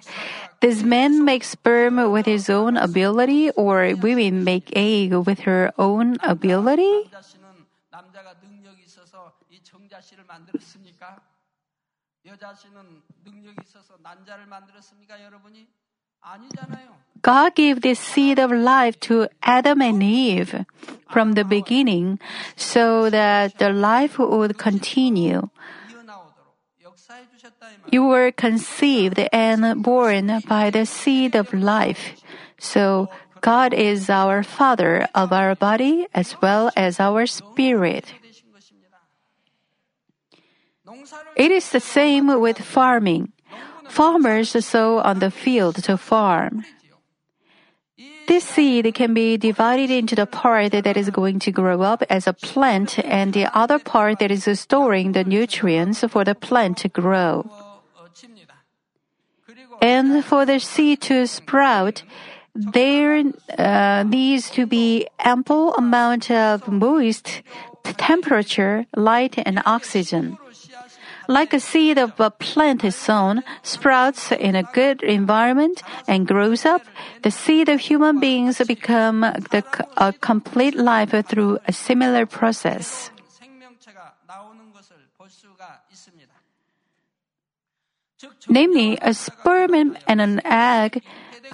Does 0.60 0.82
man 0.82 1.24
make 1.24 1.44
sperm 1.44 2.10
with 2.10 2.26
his 2.26 2.50
own 2.50 2.76
ability 2.76 3.50
or 3.50 3.94
women 3.94 4.42
make 4.42 4.74
egg 4.74 5.12
with 5.14 5.40
her 5.40 5.70
own 5.78 6.16
ability? 6.22 7.10
God 17.22 17.54
gave 17.54 17.80
this 17.80 18.00
seed 18.00 18.38
of 18.38 18.50
life 18.50 18.98
to 19.00 19.28
Adam 19.42 19.80
and 19.80 20.02
Eve 20.02 20.64
from 21.08 21.32
the 21.32 21.44
beginning 21.44 22.18
so 22.56 23.08
that 23.10 23.58
the 23.58 23.70
life 23.70 24.18
would 24.18 24.58
continue. 24.58 25.48
You 27.90 28.04
were 28.04 28.32
conceived 28.32 29.18
and 29.32 29.82
born 29.82 30.40
by 30.46 30.70
the 30.70 30.84
seed 30.84 31.34
of 31.34 31.54
life. 31.54 32.20
So 32.58 33.08
God 33.40 33.72
is 33.72 34.10
our 34.10 34.42
Father 34.42 35.08
of 35.14 35.32
our 35.32 35.54
body 35.54 36.06
as 36.12 36.36
well 36.42 36.70
as 36.76 37.00
our 37.00 37.26
spirit. 37.26 38.12
It 41.36 41.50
is 41.50 41.70
the 41.70 41.80
same 41.80 42.40
with 42.40 42.58
farming. 42.58 43.32
Farmers 43.88 44.52
sow 44.64 44.98
on 44.98 45.20
the 45.20 45.30
field 45.30 45.76
to 45.84 45.96
farm. 45.96 46.64
This 48.28 48.44
seed 48.44 48.94
can 48.94 49.14
be 49.14 49.38
divided 49.38 49.90
into 49.90 50.14
the 50.14 50.26
part 50.26 50.72
that 50.72 50.96
is 50.98 51.08
going 51.08 51.38
to 51.40 51.50
grow 51.50 51.80
up 51.80 52.02
as 52.10 52.26
a 52.26 52.34
plant 52.34 52.98
and 52.98 53.32
the 53.32 53.48
other 53.56 53.78
part 53.78 54.18
that 54.18 54.30
is 54.30 54.44
storing 54.60 55.12
the 55.12 55.24
nutrients 55.24 56.04
for 56.04 56.24
the 56.24 56.34
plant 56.34 56.76
to 56.84 56.88
grow. 56.88 57.48
And 59.80 60.22
for 60.22 60.44
the 60.44 60.60
seed 60.60 61.00
to 61.08 61.26
sprout, 61.26 62.02
there 62.54 63.24
uh, 63.56 64.02
needs 64.02 64.50
to 64.50 64.66
be 64.66 65.06
ample 65.18 65.72
amount 65.74 66.30
of 66.30 66.68
moist 66.68 67.42
temperature, 67.96 68.84
light, 68.94 69.38
and 69.38 69.62
oxygen. 69.64 70.36
Like 71.28 71.52
a 71.52 71.60
seed 71.60 71.98
of 71.98 72.18
a 72.18 72.30
plant 72.30 72.82
is 72.84 72.96
sown, 72.96 73.44
sprouts 73.62 74.32
in 74.32 74.56
a 74.56 74.62
good 74.72 75.02
environment, 75.02 75.82
and 76.08 76.26
grows 76.26 76.64
up, 76.64 76.80
the 77.22 77.30
seed 77.30 77.68
of 77.68 77.80
human 77.80 78.18
beings 78.18 78.56
become 78.66 79.20
the, 79.20 79.62
a 79.98 80.14
complete 80.14 80.74
life 80.74 81.12
through 81.28 81.58
a 81.68 81.72
similar 81.72 82.24
process. 82.24 83.10
Namely, 88.48 88.98
a 89.02 89.12
sperm 89.12 89.74
and 90.08 90.20
an 90.20 90.40
egg 90.46 91.02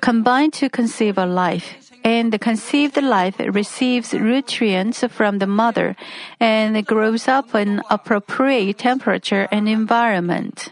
combine 0.00 0.52
to 0.52 0.70
conceive 0.70 1.18
a 1.18 1.26
life. 1.26 1.83
And 2.04 2.32
the 2.32 2.38
conceived 2.38 3.00
life 3.00 3.40
receives 3.40 4.12
nutrients 4.12 5.02
from 5.08 5.38
the 5.38 5.46
mother 5.46 5.96
and 6.38 6.84
grows 6.87 7.26
up 7.26 7.54
in 7.54 7.80
appropriate 7.88 8.76
temperature 8.76 9.49
and 9.50 9.66
environment. 9.66 10.70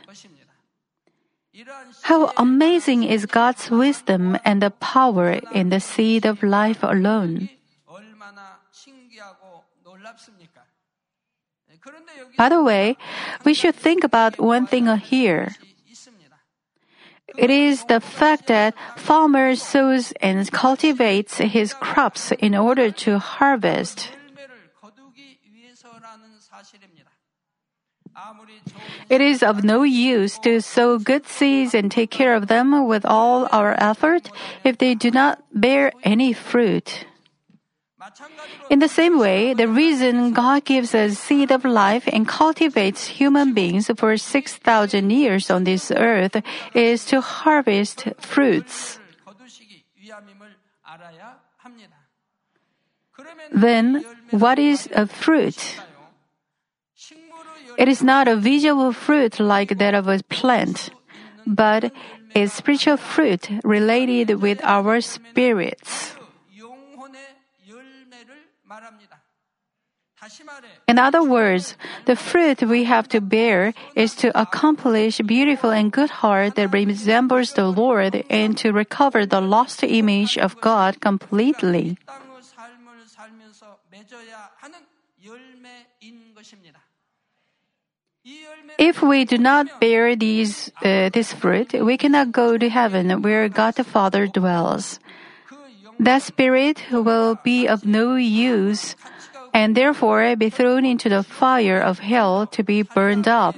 How 2.02 2.32
amazing 2.36 3.04
is 3.04 3.24
God's 3.24 3.70
wisdom 3.70 4.36
and 4.44 4.60
the 4.60 4.70
power 4.70 5.40
in 5.54 5.70
the 5.70 5.80
seed 5.80 6.26
of 6.26 6.42
life 6.42 6.82
alone. 6.82 7.48
By 12.36 12.48
the 12.48 12.62
way, 12.62 12.96
we 13.44 13.54
should 13.54 13.74
think 13.74 14.04
about 14.04 14.38
one 14.38 14.66
thing 14.66 14.86
here. 14.98 15.56
It 17.36 17.50
is 17.50 17.84
the 17.84 18.00
fact 18.00 18.46
that 18.48 18.74
farmer 18.96 19.56
sows 19.56 20.12
and 20.20 20.50
cultivates 20.50 21.38
his 21.38 21.74
crops 21.74 22.32
in 22.32 22.54
order 22.54 22.90
to 23.06 23.18
harvest. 23.18 24.10
It 29.08 29.20
is 29.20 29.42
of 29.42 29.64
no 29.64 29.82
use 29.82 30.38
to 30.40 30.60
sow 30.60 30.98
good 30.98 31.26
seeds 31.26 31.74
and 31.74 31.90
take 31.90 32.10
care 32.10 32.34
of 32.34 32.48
them 32.48 32.86
with 32.86 33.04
all 33.04 33.48
our 33.50 33.74
effort 33.78 34.30
if 34.64 34.78
they 34.78 34.94
do 34.94 35.10
not 35.10 35.42
bear 35.52 35.92
any 36.04 36.32
fruit. 36.32 37.06
In 38.70 38.78
the 38.78 38.88
same 38.88 39.18
way, 39.18 39.54
the 39.54 39.68
reason 39.68 40.32
God 40.32 40.64
gives 40.64 40.94
us 40.94 41.18
seed 41.18 41.50
of 41.50 41.64
life 41.64 42.08
and 42.10 42.26
cultivates 42.26 43.06
human 43.06 43.54
beings 43.54 43.90
for 43.96 44.16
6,000 44.16 45.10
years 45.10 45.50
on 45.50 45.64
this 45.64 45.90
earth 45.90 46.42
is 46.74 47.04
to 47.06 47.20
harvest 47.20 48.08
fruits. 48.18 48.98
Then, 53.52 54.04
what 54.30 54.58
is 54.58 54.88
a 54.94 55.06
fruit? 55.06 55.78
It 57.78 57.88
is 57.88 58.02
not 58.02 58.28
a 58.28 58.36
visual 58.36 58.92
fruit 58.92 59.40
like 59.40 59.78
that 59.78 59.94
of 59.94 60.08
a 60.08 60.20
plant, 60.28 60.90
but 61.46 61.92
a 62.34 62.46
spiritual 62.46 62.96
fruit 62.96 63.48
related 63.64 64.40
with 64.40 64.60
our 64.64 65.00
spirits. 65.00 66.16
In 70.86 70.98
other 70.98 71.22
words, 71.22 71.76
the 72.06 72.14
fruit 72.14 72.62
we 72.62 72.84
have 72.84 73.08
to 73.08 73.20
bear 73.20 73.74
is 73.96 74.14
to 74.16 74.30
accomplish 74.38 75.18
beautiful 75.18 75.70
and 75.70 75.90
good 75.90 76.22
heart 76.22 76.54
that 76.54 76.72
resembles 76.72 77.54
the 77.54 77.66
Lord 77.66 78.24
and 78.30 78.56
to 78.58 78.72
recover 78.72 79.26
the 79.26 79.40
lost 79.40 79.82
image 79.82 80.38
of 80.38 80.60
God 80.60 81.00
completely. 81.00 81.98
If 88.78 89.02
we 89.02 89.24
do 89.24 89.38
not 89.38 89.80
bear 89.80 90.14
these, 90.14 90.70
uh, 90.84 91.10
this 91.10 91.32
fruit, 91.32 91.74
we 91.74 91.96
cannot 91.96 92.30
go 92.30 92.56
to 92.56 92.68
heaven 92.68 93.22
where 93.22 93.48
God 93.48 93.74
the 93.74 93.84
Father 93.84 94.26
dwells. 94.28 95.00
That 95.98 96.22
spirit 96.22 96.82
will 96.90 97.38
be 97.42 97.66
of 97.66 97.84
no 97.84 98.14
use 98.14 98.94
and 99.52 99.76
therefore 99.76 100.34
be 100.36 100.50
thrown 100.50 100.84
into 100.84 101.08
the 101.08 101.22
fire 101.22 101.80
of 101.80 102.00
hell 102.00 102.46
to 102.48 102.62
be 102.62 102.82
burned 102.82 103.28
up. 103.28 103.56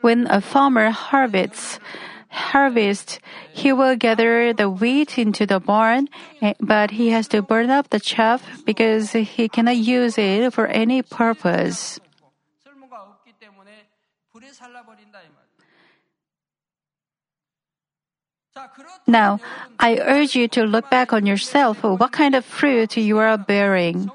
When 0.00 0.26
a 0.28 0.40
farmer 0.40 0.90
harvests, 0.90 1.80
harvest, 2.28 3.20
he 3.52 3.72
will 3.72 3.96
gather 3.96 4.52
the 4.52 4.68
wheat 4.68 5.18
into 5.18 5.46
the 5.46 5.60
barn, 5.60 6.08
eh, 6.42 6.54
but 6.60 6.92
he 6.92 7.10
has 7.10 7.28
to 7.28 7.42
burn 7.42 7.70
up 7.70 7.90
the 7.90 8.00
chaff 8.00 8.42
because 8.64 9.12
he 9.12 9.48
cannot 9.48 9.76
use 9.76 10.18
it 10.18 10.52
for 10.52 10.66
any 10.66 11.02
purpose. 11.02 11.98
Now, 19.06 19.40
I 19.78 19.98
urge 19.98 20.36
you 20.36 20.48
to 20.48 20.64
look 20.64 20.88
back 20.90 21.12
on 21.12 21.26
yourself 21.26 21.82
what 21.82 22.12
kind 22.12 22.34
of 22.34 22.44
fruit 22.44 22.96
you 22.96 23.18
are 23.18 23.36
bearing. 23.36 24.10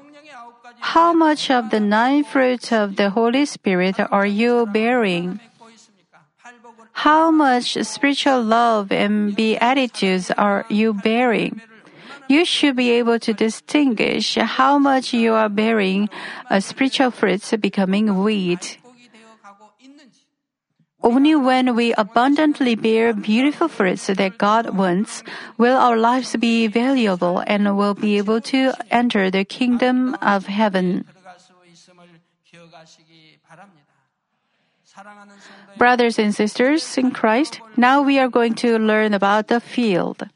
How 0.80 1.12
much 1.12 1.50
of 1.50 1.70
the 1.70 1.80
nine 1.80 2.24
fruits 2.24 2.72
of 2.72 2.96
the 2.96 3.10
Holy 3.10 3.44
Spirit 3.44 3.96
are 4.00 4.26
you 4.26 4.66
bearing? 4.66 5.40
How 6.92 7.30
much 7.30 7.76
spiritual 7.84 8.42
love 8.42 8.90
and 8.92 9.36
beatitudes 9.36 10.30
are 10.30 10.64
you 10.68 10.94
bearing? 10.94 11.60
You 12.28 12.44
should 12.44 12.76
be 12.76 12.90
able 12.92 13.18
to 13.20 13.32
distinguish 13.32 14.36
how 14.36 14.78
much 14.78 15.12
you 15.12 15.34
are 15.34 15.48
bearing 15.48 16.08
a 16.48 16.60
spiritual 16.60 17.10
fruits 17.10 17.52
becoming 17.56 18.22
weed. 18.22 18.79
Only 21.02 21.34
when 21.34 21.74
we 21.74 21.94
abundantly 21.94 22.74
bear 22.74 23.14
beautiful 23.14 23.68
fruits 23.68 24.08
that 24.08 24.36
God 24.36 24.76
wants 24.76 25.22
will 25.56 25.76
our 25.76 25.96
lives 25.96 26.36
be 26.36 26.66
valuable 26.66 27.42
and 27.46 27.76
will 27.76 27.94
be 27.94 28.18
able 28.18 28.40
to 28.52 28.72
enter 28.90 29.30
the 29.30 29.44
kingdom 29.44 30.14
of 30.20 30.46
heaven. 30.46 31.06
Brothers 35.78 36.18
and 36.18 36.34
sisters 36.34 36.98
in 36.98 37.10
Christ, 37.10 37.60
now 37.76 38.02
we 38.02 38.18
are 38.18 38.28
going 38.28 38.54
to 38.56 38.78
learn 38.78 39.14
about 39.14 39.48
the 39.48 39.60
field. 39.60 40.28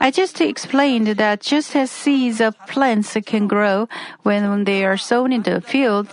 I 0.00 0.10
just 0.10 0.40
explained 0.40 1.06
that 1.06 1.40
just 1.40 1.76
as 1.76 1.90
seeds 1.90 2.40
of 2.40 2.58
plants 2.66 3.16
can 3.24 3.46
grow 3.46 3.88
when 4.22 4.64
they 4.64 4.84
are 4.84 4.96
sown 4.96 5.32
in 5.32 5.42
the 5.42 5.60
field, 5.60 6.08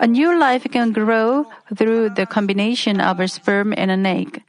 a 0.00 0.06
new 0.06 0.38
life 0.38 0.66
can 0.70 0.92
grow 0.92 1.46
through 1.74 2.10
the 2.10 2.26
combination 2.26 3.00
of 3.00 3.20
a 3.20 3.28
sperm 3.28 3.74
and 3.76 3.90
an 3.90 4.06
egg. 4.06 4.42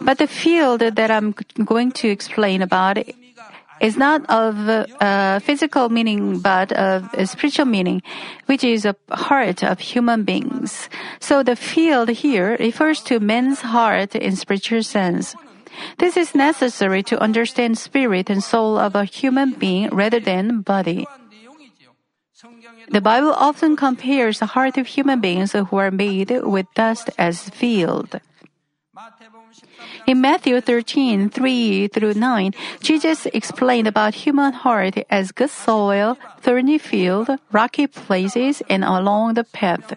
But 0.00 0.18
the 0.18 0.26
field 0.26 0.80
that 0.80 1.10
I'm 1.10 1.34
going 1.64 1.92
to 1.92 2.08
explain 2.08 2.62
about 2.62 2.98
is 3.80 3.96
not 3.96 4.28
of 4.28 4.68
uh, 4.68 5.38
physical 5.40 5.88
meaning, 5.88 6.40
but 6.40 6.72
of 6.72 7.12
a 7.14 7.26
spiritual 7.26 7.66
meaning, 7.66 8.02
which 8.46 8.64
is 8.64 8.84
a 8.84 8.94
heart 9.10 9.62
of 9.64 9.80
human 9.80 10.24
beings. 10.24 10.88
So 11.20 11.42
the 11.42 11.56
field 11.56 12.08
here 12.10 12.56
refers 12.60 13.00
to 13.04 13.20
man's 13.20 13.60
heart 13.60 14.14
in 14.14 14.36
spiritual 14.36 14.82
sense. 14.82 15.34
This 15.98 16.16
is 16.16 16.34
necessary 16.34 17.02
to 17.04 17.20
understand 17.20 17.78
spirit 17.78 18.30
and 18.30 18.42
soul 18.42 18.78
of 18.78 18.94
a 18.94 19.04
human 19.04 19.52
being 19.52 19.90
rather 19.90 20.20
than 20.20 20.60
body. 20.62 21.06
The 22.88 23.00
Bible 23.00 23.32
often 23.32 23.76
compares 23.76 24.38
the 24.38 24.46
heart 24.46 24.78
of 24.78 24.86
human 24.86 25.20
beings 25.20 25.52
who 25.52 25.76
are 25.76 25.90
made 25.90 26.30
with 26.42 26.66
dust 26.74 27.10
as 27.18 27.50
field. 27.50 28.20
In 30.06 30.20
Matthew 30.20 30.60
13, 30.60 31.30
3 31.30 31.88
through 31.88 32.14
9, 32.14 32.52
Jesus 32.80 33.26
explained 33.26 33.86
about 33.86 34.14
human 34.14 34.52
heart 34.52 34.98
as 35.08 35.32
good 35.32 35.50
soil, 35.50 36.18
thorny 36.40 36.78
field, 36.78 37.30
rocky 37.52 37.86
places, 37.86 38.62
and 38.68 38.84
along 38.84 39.34
the 39.34 39.44
path. 39.44 39.94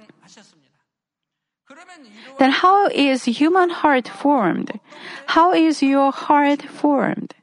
Then 2.40 2.52
how 2.52 2.88
is 2.88 3.26
human 3.26 3.70
heart 3.70 4.08
formed? 4.08 4.80
How 5.28 5.54
is 5.54 5.82
your 5.82 6.12
heart 6.12 6.62
formed? 6.64 7.34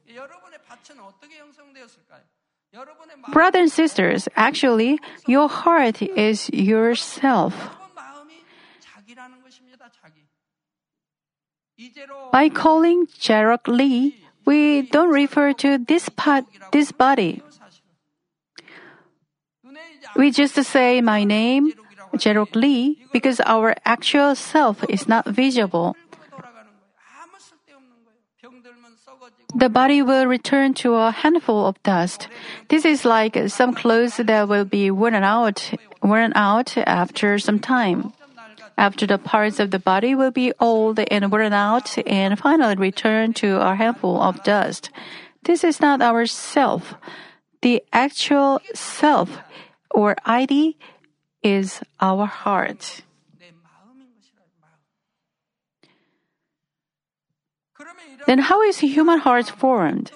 Brothers 3.31 3.61
and 3.61 3.71
sisters, 3.71 4.27
actually, 4.35 4.99
your 5.27 5.47
heart 5.49 6.01
is 6.01 6.49
yourself. 6.49 7.53
By 12.31 12.49
calling 12.49 13.07
Jaerock 13.07 13.67
Lee, 13.67 14.15
we 14.45 14.83
don't 14.83 15.09
refer 15.09 15.53
to 15.53 15.77
this 15.77 16.09
part, 16.09 16.45
this 16.71 16.91
body. 16.91 17.41
We 20.15 20.31
just 20.31 20.55
say 20.63 21.01
my 21.01 21.23
name, 21.23 21.73
Lee, 22.55 23.03
because 23.11 23.39
our 23.41 23.75
actual 23.85 24.35
self 24.35 24.83
is 24.89 25.07
not 25.07 25.25
visible. 25.25 25.95
The 29.53 29.69
body 29.69 30.01
will 30.01 30.27
return 30.27 30.73
to 30.75 30.95
a 30.95 31.11
handful 31.11 31.67
of 31.67 31.81
dust. 31.83 32.27
This 32.69 32.85
is 32.85 33.03
like 33.03 33.37
some 33.49 33.73
clothes 33.73 34.17
that 34.17 34.47
will 34.47 34.65
be 34.65 34.89
worn 34.89 35.15
out, 35.15 35.73
worn 36.01 36.31
out 36.35 36.77
after 36.77 37.37
some 37.37 37.59
time. 37.59 38.13
After 38.77 39.05
the 39.05 39.17
parts 39.17 39.59
of 39.59 39.71
the 39.71 39.79
body 39.79 40.15
will 40.15 40.31
be 40.31 40.53
old 40.59 40.99
and 40.99 41.31
worn 41.31 41.53
out 41.53 41.97
and 42.07 42.39
finally 42.39 42.75
return 42.75 43.33
to 43.43 43.59
a 43.59 43.75
handful 43.75 44.21
of 44.21 44.43
dust. 44.43 44.89
This 45.43 45.63
is 45.63 45.81
not 45.81 46.01
our 46.01 46.25
self. 46.25 46.95
The 47.61 47.83
actual 47.91 48.61
self 48.73 49.37
or 49.91 50.15
ID 50.25 50.77
is 51.43 51.81
our 51.99 52.25
heart. 52.25 53.01
Then, 58.27 58.39
how 58.39 58.61
is 58.61 58.79
human 58.79 59.19
heart 59.19 59.49
formed? 59.49 60.11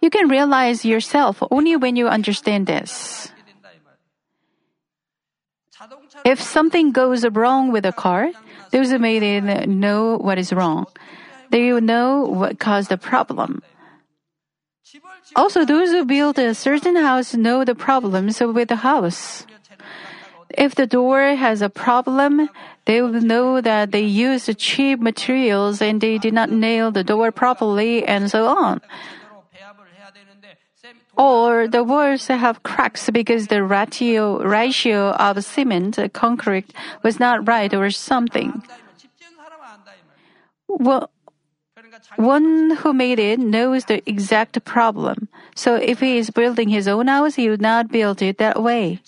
You 0.00 0.10
can 0.10 0.28
realize 0.28 0.84
yourself 0.84 1.42
only 1.50 1.76
when 1.76 1.96
you 1.96 2.08
understand 2.08 2.66
this. 2.66 3.30
If 6.24 6.40
something 6.40 6.92
goes 6.92 7.26
wrong 7.26 7.72
with 7.72 7.84
a 7.84 7.92
car, 7.92 8.30
those 8.70 8.90
who 8.90 8.98
made 8.98 9.22
it 9.22 9.68
know 9.68 10.16
what 10.16 10.38
is 10.38 10.52
wrong. 10.52 10.86
They 11.50 11.68
know 11.80 12.22
what 12.22 12.58
caused 12.58 12.88
the 12.88 12.96
problem. 12.96 13.62
Also, 15.34 15.64
those 15.64 15.90
who 15.90 16.04
build 16.04 16.38
a 16.38 16.54
certain 16.54 16.96
house 16.96 17.34
know 17.34 17.64
the 17.64 17.74
problems 17.74 18.40
with 18.40 18.68
the 18.68 18.76
house. 18.76 19.46
If 20.56 20.74
the 20.74 20.86
door 20.86 21.34
has 21.34 21.62
a 21.62 21.70
problem, 21.70 22.48
they 22.84 23.00
will 23.00 23.20
know 23.20 23.60
that 23.60 23.92
they 23.92 24.02
used 24.02 24.52
cheap 24.58 25.00
materials 25.00 25.80
and 25.80 26.00
they 26.00 26.18
did 26.18 26.34
not 26.34 26.50
nail 26.50 26.90
the 26.90 27.04
door 27.04 27.32
properly 27.32 28.04
and 28.04 28.30
so 28.30 28.46
on. 28.46 28.80
Or 31.16 31.68
the 31.68 31.84
walls 31.84 32.26
have 32.26 32.62
cracks 32.62 33.08
because 33.10 33.46
the 33.46 33.62
ratio, 33.62 34.42
ratio 34.42 35.10
of 35.12 35.44
cement 35.44 35.98
concrete 36.12 36.72
was 37.02 37.20
not 37.20 37.46
right 37.46 37.72
or 37.72 37.90
something. 37.90 38.62
Well, 40.68 41.10
one 42.16 42.76
who 42.76 42.92
made 42.92 43.18
it 43.18 43.38
knows 43.38 43.86
the 43.86 44.02
exact 44.08 44.64
problem. 44.64 45.28
So 45.54 45.76
if 45.76 46.00
he 46.00 46.18
is 46.18 46.30
building 46.30 46.68
his 46.68 46.88
own 46.88 47.08
house, 47.08 47.34
he 47.34 47.48
would 47.48 47.60
not 47.60 47.90
build 47.90 48.22
it 48.22 48.38
that 48.38 48.62
way. 48.62 49.00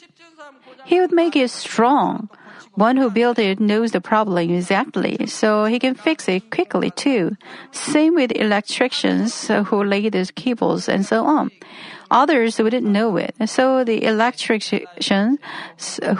He 0.84 1.00
would 1.00 1.12
make 1.12 1.36
it 1.36 1.50
strong. 1.50 2.28
One 2.74 2.96
who 2.96 3.08
built 3.08 3.38
it 3.38 3.60
knows 3.60 3.92
the 3.92 4.00
problem 4.00 4.50
exactly, 4.50 5.26
so 5.26 5.64
he 5.66 5.78
can 5.78 5.94
fix 5.94 6.28
it 6.28 6.50
quickly 6.50 6.90
too. 6.90 7.36
Same 7.70 8.16
with 8.16 8.32
electricians 8.32 9.46
who 9.46 9.84
lay 9.84 10.08
the 10.08 10.28
cables 10.34 10.88
and 10.88 11.06
so 11.06 11.24
on. 11.24 11.52
Others 12.14 12.60
wouldn't 12.60 12.86
know 12.86 13.16
it. 13.16 13.34
So 13.46 13.82
the 13.82 14.04
electrician 14.04 15.38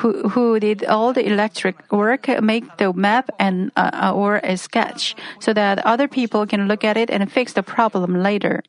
who, 0.03 0.29
who 0.29 0.59
did 0.59 0.85
all 0.85 1.13
the 1.13 1.25
electric 1.25 1.93
work 1.93 2.27
make 2.43 2.67
the 2.79 2.93
map 2.93 3.31
and 3.39 3.71
uh, 3.77 4.11
or 4.13 4.43
a 4.43 4.57
sketch 4.57 5.15
so 5.39 5.53
that 5.55 5.79
other 5.87 6.09
people 6.09 6.47
can 6.47 6.67
look 6.67 6.83
at 6.83 6.97
it 6.97 7.11
and 7.11 7.31
fix 7.31 7.53
the 7.53 7.63
problem 7.63 8.21
later. 8.21 8.65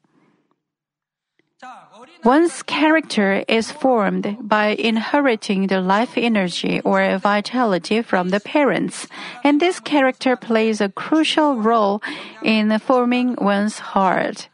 One's 2.23 2.61
character 2.63 3.43
is 3.47 3.71
formed 3.71 4.37
by 4.41 4.77
inheriting 4.77 5.67
the 5.67 5.81
life 5.81 6.17
energy 6.17 6.81
or 6.81 7.17
vitality 7.17 8.01
from 8.01 8.29
the 8.29 8.39
parents, 8.39 9.07
and 9.43 9.59
this 9.59 9.79
character 9.79 10.35
plays 10.35 10.81
a 10.81 10.89
crucial 10.89 11.55
role 11.57 12.01
in 12.41 12.77
forming 12.79 13.35
one's 13.37 13.79
heart. 13.93 14.49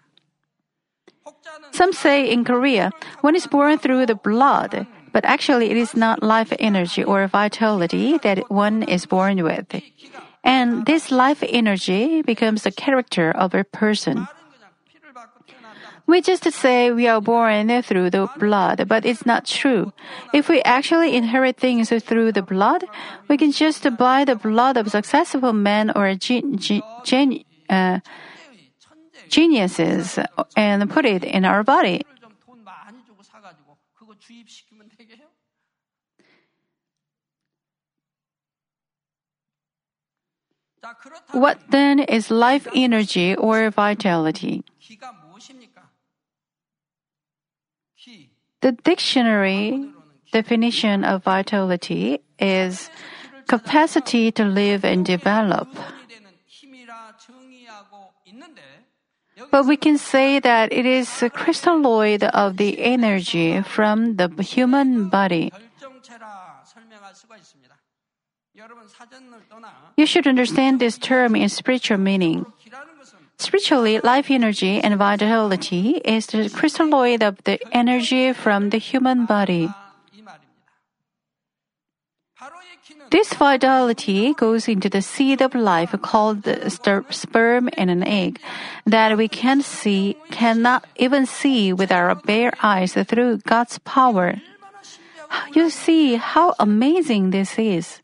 Some 1.71 1.93
say 1.93 2.29
in 2.29 2.43
Korea, 2.43 2.91
one 3.21 3.35
is 3.35 3.47
born 3.47 3.77
through 3.77 4.05
the 4.05 4.15
blood, 4.15 4.87
but 5.11 5.25
actually 5.25 5.71
it 5.71 5.77
is 5.77 5.95
not 5.95 6.23
life 6.23 6.53
energy 6.59 7.03
or 7.03 7.27
vitality 7.27 8.17
that 8.19 8.49
one 8.51 8.83
is 8.83 9.05
born 9.05 9.43
with. 9.43 9.81
And 10.43 10.85
this 10.85 11.11
life 11.11 11.43
energy 11.47 12.21
becomes 12.21 12.63
the 12.63 12.71
character 12.71 13.31
of 13.31 13.53
a 13.53 13.63
person. 13.63 14.27
We 16.07 16.19
just 16.19 16.43
say 16.51 16.91
we 16.91 17.07
are 17.07 17.21
born 17.21 17.69
through 17.83 18.09
the 18.09 18.27
blood, 18.37 18.87
but 18.87 19.05
it's 19.05 19.25
not 19.25 19.45
true. 19.45 19.93
If 20.33 20.49
we 20.49 20.61
actually 20.63 21.15
inherit 21.15 21.57
things 21.57 21.89
through 21.89 22.33
the 22.33 22.41
blood, 22.41 22.83
we 23.29 23.37
can 23.37 23.51
just 23.51 23.85
buy 23.97 24.25
the 24.25 24.35
blood 24.35 24.75
of 24.75 24.89
successful 24.89 25.53
men 25.53 25.91
or 25.95 26.13
gen, 26.15 26.57
gen, 26.57 27.43
uh, 27.69 27.99
geniuses 29.31 30.19
and 30.55 30.89
put 30.91 31.05
it 31.05 31.23
in 31.23 31.45
our 31.45 31.63
body. 31.63 32.03
What 41.31 41.59
then 41.69 41.99
is 41.99 42.31
life 42.31 42.67
energy 42.75 43.35
or 43.35 43.69
vitality? 43.69 44.63
The 48.61 48.71
dictionary 48.71 49.89
definition 50.31 51.03
of 51.03 51.23
vitality 51.23 52.21
is 52.39 52.89
capacity 53.47 54.31
to 54.31 54.45
live 54.45 54.83
and 54.83 55.05
develop. 55.05 55.69
But 59.51 59.67
we 59.67 59.75
can 59.75 59.97
say 59.97 60.39
that 60.39 60.71
it 60.71 60.85
is 60.85 61.21
a 61.21 61.29
crystalloid 61.29 62.23
of 62.23 62.55
the 62.55 62.79
energy 62.79 63.61
from 63.61 64.15
the 64.15 64.31
human 64.41 65.09
body. 65.09 65.51
You 69.97 70.05
should 70.05 70.27
understand 70.27 70.79
this 70.79 70.97
term 70.97 71.35
in 71.35 71.49
spiritual 71.49 71.97
meaning. 71.97 72.45
Spiritually, 73.37 73.99
life 73.99 74.29
energy 74.29 74.79
and 74.79 74.95
vitality 74.95 75.99
is 76.05 76.27
the 76.27 76.47
crystalloid 76.47 77.23
of 77.23 77.43
the 77.43 77.59
energy 77.75 78.33
from 78.33 78.69
the 78.69 78.77
human 78.77 79.25
body. 79.25 79.67
This 83.11 83.33
vitality 83.33 84.33
goes 84.33 84.69
into 84.69 84.87
the 84.87 85.01
seed 85.01 85.41
of 85.41 85.53
life 85.53 85.93
called 86.01 86.43
the 86.43 86.71
sperm 86.71 87.69
and 87.75 87.91
an 87.91 88.07
egg 88.07 88.39
that 88.85 89.17
we 89.17 89.27
can 89.27 89.61
see, 89.61 90.15
cannot 90.31 90.87
even 90.95 91.25
see 91.25 91.73
with 91.73 91.91
our 91.91 92.15
bare 92.15 92.53
eyes 92.63 92.93
through 92.93 93.43
God's 93.43 93.79
power. 93.79 94.39
You 95.53 95.69
see 95.69 96.15
how 96.15 96.55
amazing 96.57 97.31
this 97.31 97.59
is. 97.59 97.99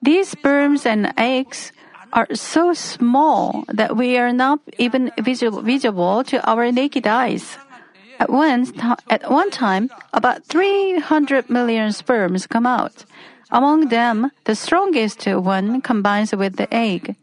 These 0.00 0.30
sperms 0.30 0.86
and 0.86 1.12
eggs 1.18 1.72
are 2.14 2.28
so 2.32 2.72
small 2.72 3.64
that 3.68 3.94
we 3.94 4.16
are 4.16 4.32
not 4.32 4.60
even 4.78 5.12
visible, 5.20 5.60
visible 5.60 6.24
to 6.24 6.40
our 6.48 6.72
naked 6.72 7.06
eyes. 7.06 7.58
At, 8.18 8.30
one 8.30 8.72
at 9.10 9.30
one 9.30 9.50
time, 9.50 9.90
about 10.14 10.44
300 10.44 11.50
million 11.50 11.92
sperms 11.92 12.46
come 12.46 12.64
out. 12.64 13.04
Among 13.50 13.88
them, 13.88 14.30
the 14.44 14.54
strongest 14.54 15.26
one 15.26 15.80
combines 15.80 16.34
with 16.34 16.56
the 16.56 16.72
egg. 16.72 17.16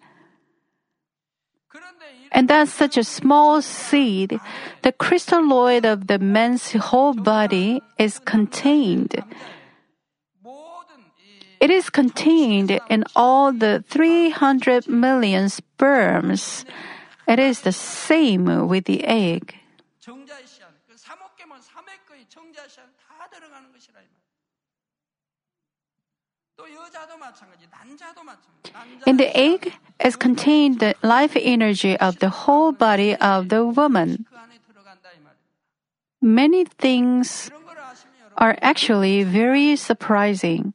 And 2.31 2.47
that's 2.47 2.71
such 2.71 2.97
a 2.97 3.03
small 3.03 3.61
seed. 3.61 4.39
The 4.83 4.93
crystalloid 4.93 5.83
of 5.83 6.07
the 6.07 6.17
man's 6.17 6.71
whole 6.71 7.13
body 7.13 7.81
is 7.99 8.19
contained. 8.19 9.21
It 11.59 11.69
is 11.69 11.91
contained 11.91 12.79
in 12.89 13.03
all 13.15 13.51
the 13.51 13.83
300 13.87 14.87
million 14.87 15.49
sperms. 15.49 16.65
It 17.27 17.37
is 17.37 17.61
the 17.61 17.71
same 17.71 18.67
with 18.67 18.85
the 18.85 19.03
egg. 19.03 19.60
In 29.05 29.17
the 29.17 29.35
egg 29.35 29.73
is 30.03 30.15
contained 30.15 30.79
the 30.79 30.95
life 31.01 31.35
energy 31.35 31.97
of 31.97 32.19
the 32.19 32.29
whole 32.29 32.71
body 32.71 33.15
of 33.15 33.49
the 33.49 33.65
woman. 33.65 34.25
Many 36.21 36.65
things 36.65 37.49
are 38.37 38.57
actually 38.61 39.23
very 39.23 39.75
surprising. 39.75 40.73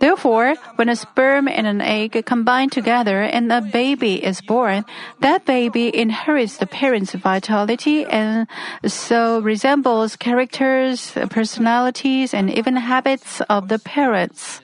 Therefore, 0.00 0.54
when 0.76 0.88
a 0.88 0.96
sperm 0.96 1.48
and 1.48 1.66
an 1.66 1.80
egg 1.80 2.24
combine 2.24 2.70
together 2.70 3.22
and 3.22 3.50
a 3.52 3.60
baby 3.60 4.24
is 4.24 4.40
born, 4.40 4.84
that 5.20 5.44
baby 5.44 5.90
inherits 5.94 6.58
the 6.58 6.66
parent's 6.66 7.14
vitality 7.14 8.04
and 8.04 8.46
so 8.86 9.40
resembles 9.40 10.16
characters, 10.16 11.12
personalities, 11.30 12.34
and 12.34 12.50
even 12.50 12.76
habits 12.76 13.40
of 13.48 13.68
the 13.68 13.78
parents. 13.78 14.60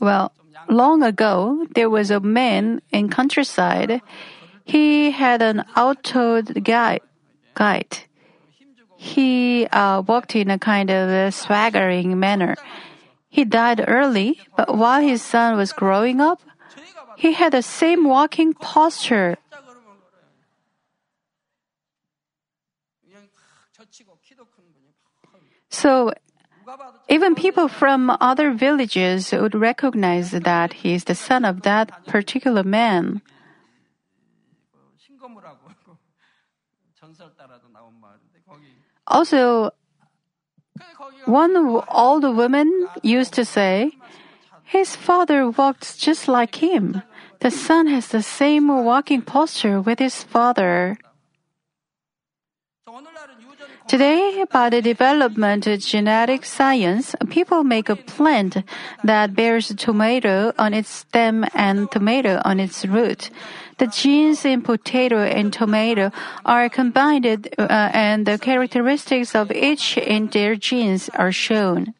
Well, 0.00 0.32
long 0.68 1.02
ago, 1.02 1.66
there 1.74 1.90
was 1.90 2.10
a 2.10 2.20
man 2.20 2.82
in 2.90 3.08
countryside. 3.08 4.02
He 4.64 5.10
had 5.10 5.42
an 5.42 5.64
auto 5.76 6.42
guide 6.42 7.02
guide. 7.54 7.98
He 8.96 9.66
uh, 9.66 10.02
walked 10.06 10.36
in 10.36 10.50
a 10.50 10.58
kind 10.58 10.90
of 10.90 11.08
a 11.08 11.32
swaggering 11.32 12.18
manner. 12.20 12.54
He 13.28 13.44
died 13.44 13.84
early, 13.88 14.38
but 14.56 14.76
while 14.76 15.00
his 15.00 15.22
son 15.22 15.56
was 15.56 15.72
growing 15.72 16.20
up, 16.20 16.40
he 17.16 17.32
had 17.32 17.52
the 17.52 17.62
same 17.62 18.04
walking 18.04 18.54
posture. 18.54 19.36
So, 25.70 26.12
even 27.08 27.34
people 27.34 27.68
from 27.68 28.10
other 28.20 28.52
villages 28.52 29.32
would 29.32 29.54
recognize 29.54 30.30
that 30.30 30.84
he 30.84 30.94
is 30.94 31.04
the 31.04 31.14
son 31.14 31.44
of 31.44 31.62
that 31.62 32.06
particular 32.06 32.62
man. 32.62 33.22
Also, 39.06 39.70
one 41.26 41.56
old 41.88 42.24
woman 42.24 42.88
used 43.02 43.32
to 43.34 43.44
say, 43.44 43.92
His 44.64 44.96
father 44.96 45.50
walked 45.50 45.98
just 45.98 46.28
like 46.28 46.62
him. 46.62 47.02
The 47.40 47.50
son 47.50 47.86
has 47.88 48.08
the 48.08 48.22
same 48.22 48.68
walking 48.68 49.22
posture 49.22 49.80
with 49.80 49.98
his 49.98 50.22
father. 50.22 50.96
Today, 53.92 54.46
by 54.50 54.70
the 54.70 54.80
development 54.80 55.66
of 55.66 55.78
genetic 55.80 56.46
science, 56.46 57.14
people 57.28 57.62
make 57.62 57.90
a 57.90 57.96
plant 57.96 58.56
that 59.04 59.34
bears 59.34 59.68
tomato 59.76 60.54
on 60.56 60.72
its 60.72 60.88
stem 60.88 61.44
and 61.52 61.90
tomato 61.90 62.40
on 62.42 62.58
its 62.58 62.86
root. 62.86 63.28
The 63.76 63.88
genes 63.88 64.46
in 64.46 64.62
potato 64.62 65.18
and 65.18 65.52
tomato 65.52 66.10
are 66.46 66.70
combined 66.70 67.26
uh, 67.26 67.90
and 67.92 68.24
the 68.24 68.38
characteristics 68.38 69.34
of 69.34 69.52
each 69.52 69.98
in 69.98 70.28
their 70.28 70.56
genes 70.56 71.10
are 71.10 71.30
shown. 71.30 71.92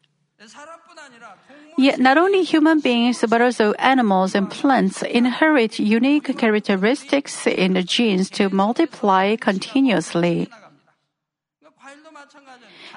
Yet 1.77 2.01
not 2.01 2.17
only 2.17 2.43
human 2.43 2.81
beings, 2.81 3.23
but 3.29 3.43
also 3.43 3.73
animals 3.73 4.35
and 4.35 4.51
plants 4.51 5.03
inherit 5.03 5.79
unique 5.79 6.39
characteristics 6.39 7.47
in 7.47 7.75
the 7.75 7.83
genes 7.83 8.31
to 8.31 8.49
multiply 8.49 9.37
continuously. 9.37 10.49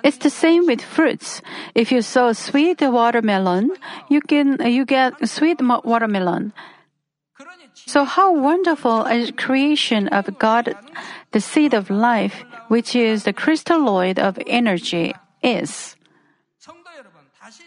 It's 0.06 0.22
the 0.22 0.30
same 0.30 0.68
with 0.68 0.86
fruits. 0.86 1.42
If 1.74 1.92
you 1.92 2.04
sow 2.04 2.32
sweet 2.34 2.78
watermelon, 2.80 3.72
you 4.08 4.22
can 4.22 4.62
you 4.62 4.86
get 4.86 5.18
sweet 5.28 5.58
watermelon. 5.66 6.54
So 7.74 8.06
how 8.06 8.30
wonderful 8.30 9.10
is 9.10 9.34
creation 9.34 10.08
of 10.10 10.38
God, 10.38 10.78
the 11.32 11.42
seed 11.42 11.74
of 11.74 11.90
life, 11.90 12.46
which 12.70 12.96
is 12.96 13.24
the 13.26 13.34
crystalloid 13.34 14.20
of 14.20 14.38
energy, 14.46 15.14
is. 15.42 15.96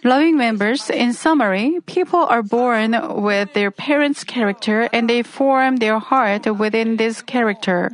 Loving 0.05 0.37
members, 0.37 0.91
in 0.91 1.13
summary, 1.15 1.79
people 1.87 2.23
are 2.23 2.43
born 2.43 2.95
with 3.23 3.53
their 3.55 3.71
parents' 3.71 4.23
character 4.23 4.89
and 4.93 5.11
they 5.11 5.23
form 5.23 5.77
their 5.77 5.99
heart 5.99 6.47
within 6.47 6.97
this 6.97 7.21
character. 7.21 7.91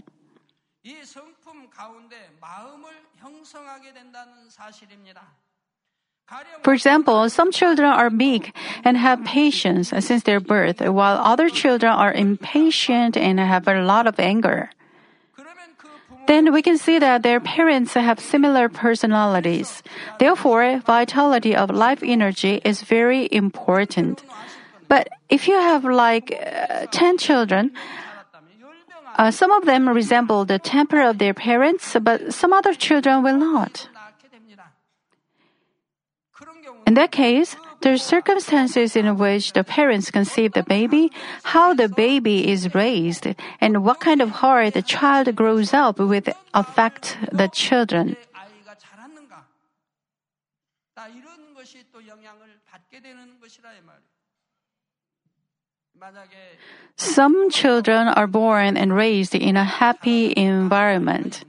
For 6.63 6.73
example, 6.73 7.29
some 7.29 7.53
children 7.53 7.89
are 7.89 8.09
meek 8.09 8.55
and 8.85 8.97
have 8.97 9.25
patience 9.25 9.91
since 9.91 10.23
their 10.23 10.41
birth, 10.41 10.81
while 10.81 11.19
other 11.19 11.49
children 11.49 11.93
are 11.93 12.13
impatient 12.13 13.17
and 13.17 13.39
have 13.39 13.69
a 13.69 13.83
lot 13.83 14.07
of 14.07 14.19
anger. 14.19 14.71
Then 16.27 16.53
we 16.53 16.63
can 16.63 16.79
see 16.79 16.99
that 16.99 17.23
their 17.23 17.41
parents 17.41 17.93
have 17.93 18.19
similar 18.19 18.69
personalities. 18.71 19.83
Therefore, 20.19 20.81
vitality 20.81 21.55
of 21.55 21.69
life 21.71 22.03
energy 22.03 22.63
is 22.65 22.81
very 22.83 23.29
important. 23.31 24.25
But 24.89 25.09
if 25.29 25.49
you 25.49 25.59
have 25.59 25.85
like 25.85 26.33
uh, 26.33 26.87
10 26.91 27.19
children, 27.19 27.73
uh, 29.19 29.31
some 29.31 29.51
of 29.51 29.67
them 29.67 29.89
resemble 29.89 30.45
the 30.47 30.59
temper 30.59 31.03
of 31.03 31.19
their 31.19 31.35
parents, 31.35 31.97
but 32.01 32.33
some 32.33 32.53
other 32.53 32.73
children 32.73 33.23
will 33.23 33.37
not. 33.37 33.89
In 36.87 36.95
that 36.95 37.13
case, 37.13 37.57
the 37.81 37.99
circumstances 37.99 38.97
in 38.97 39.17
which 39.17 39.53
the 39.53 39.65
parents 39.65 40.11
conceive 40.11 40.53
the 40.53 40.63
baby, 40.63 41.13
how 41.43 41.75
the 41.75 41.89
baby 41.89 42.49
is 42.51 42.75
raised, 42.75 43.27
and 43.61 43.85
what 43.85 44.01
kind 44.01 44.21
of 44.21 44.41
heart 44.41 44.75
the 44.75 44.83
child 44.83 45.35
grows 45.37 45.73
up 45.73 45.99
with 45.99 46.29
affect 46.53 47.19
the 47.33 47.49
children. 47.49 48.17
Some 56.97 57.51
children 57.51 58.09
are 58.09 58.27
born 58.27 58.77
and 58.77 58.95
raised 58.95 59.35
in 59.35 59.57
a 59.57 59.65
happy 59.65 60.33
environment. 60.37 61.45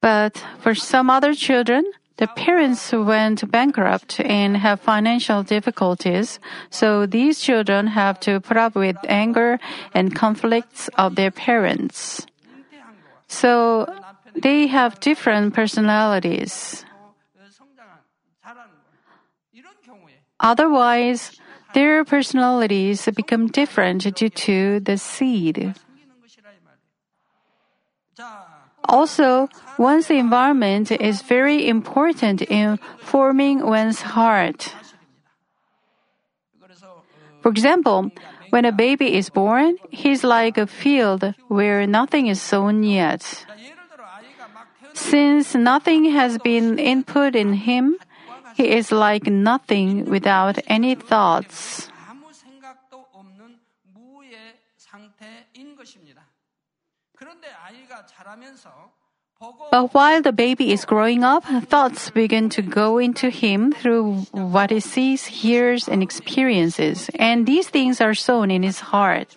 But 0.00 0.42
for 0.60 0.74
some 0.74 1.08
other 1.08 1.34
children, 1.34 1.84
the 2.16 2.28
parents 2.28 2.92
went 2.92 3.50
bankrupt 3.50 4.20
and 4.20 4.56
have 4.56 4.80
financial 4.80 5.42
difficulties, 5.42 6.38
so 6.70 7.06
these 7.06 7.40
children 7.40 7.88
have 7.88 8.20
to 8.20 8.38
put 8.40 8.56
up 8.56 8.76
with 8.76 8.96
anger 9.08 9.58
and 9.92 10.14
conflicts 10.14 10.88
of 10.96 11.16
their 11.16 11.32
parents. 11.32 12.24
So 13.26 13.90
they 14.34 14.68
have 14.68 15.00
different 15.00 15.54
personalities. 15.54 16.84
Otherwise, 20.38 21.40
their 21.74 22.04
personalities 22.04 23.08
become 23.16 23.48
different 23.48 24.14
due 24.14 24.28
to 24.28 24.78
the 24.80 24.98
seed. 24.98 25.74
Also, 28.88 29.48
one's 29.78 30.10
environment 30.10 30.90
is 30.92 31.22
very 31.22 31.68
important 31.68 32.42
in 32.42 32.78
forming 32.98 33.64
one's 33.64 34.02
heart. 34.02 34.74
For 37.42 37.50
example, 37.50 38.10
when 38.50 38.64
a 38.64 38.72
baby 38.72 39.16
is 39.16 39.30
born, 39.30 39.76
he's 39.90 40.22
like 40.24 40.56
a 40.56 40.66
field 40.66 41.34
where 41.48 41.86
nothing 41.86 42.28
is 42.28 42.40
sown 42.40 42.82
yet. 42.82 43.44
Since 44.94 45.54
nothing 45.54 46.04
has 46.12 46.38
been 46.38 46.78
input 46.78 47.34
in 47.34 47.54
him, 47.54 47.96
he 48.54 48.70
is 48.70 48.92
like 48.92 49.26
nothing 49.26 50.04
without 50.06 50.58
any 50.68 50.94
thoughts. 50.94 51.90
But 59.70 59.92
while 59.92 60.22
the 60.22 60.32
baby 60.32 60.72
is 60.72 60.84
growing 60.84 61.24
up, 61.24 61.44
thoughts 61.44 62.10
begin 62.10 62.48
to 62.50 62.62
go 62.62 62.98
into 62.98 63.28
him 63.28 63.72
through 63.72 64.26
what 64.32 64.70
he 64.70 64.80
sees, 64.80 65.26
hears, 65.26 65.88
and 65.88 66.02
experiences. 66.02 67.10
And 67.16 67.46
these 67.46 67.68
things 67.68 68.00
are 68.00 68.14
sown 68.14 68.50
in 68.50 68.62
his 68.62 68.80
heart. 68.80 69.36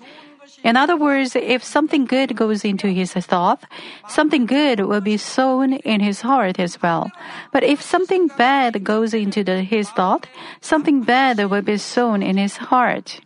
In 0.63 0.75
other 0.75 0.95
words, 0.97 1.35
if 1.35 1.63
something 1.63 2.05
good 2.05 2.35
goes 2.35 2.63
into 2.63 2.87
his 2.87 3.13
thought, 3.13 3.63
something 4.07 4.45
good 4.45 4.79
will 4.81 5.01
be 5.01 5.17
sown 5.17 5.73
in 5.73 5.99
his 5.99 6.21
heart 6.21 6.59
as 6.59 6.81
well. 6.81 7.11
But 7.51 7.63
if 7.63 7.81
something 7.81 8.27
bad 8.27 8.83
goes 8.83 9.13
into 9.13 9.43
the, 9.43 9.61
his 9.61 9.89
thought, 9.89 10.27
something 10.61 11.03
bad 11.03 11.37
will 11.49 11.61
be 11.61 11.77
sown 11.77 12.23
in 12.23 12.37
his 12.37 12.57
heart. 12.57 13.21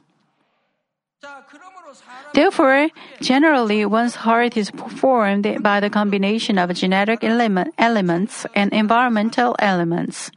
자, 1.91 1.91
그러므로 1.91 1.95
사람 1.95 2.33
Therefore, 2.33 2.91
generally, 3.21 3.85
one's 3.85 4.15
heart 4.15 4.57
is 4.57 4.71
formed 4.71 5.63
by 5.63 5.81
the 5.81 5.91
combination 5.91 6.59
of 6.59 6.73
genetic 6.75 7.25
element, 7.25 7.75
elements 7.79 8.47
and 8.55 8.73
environmental 8.73 9.57
elements. 9.59 10.31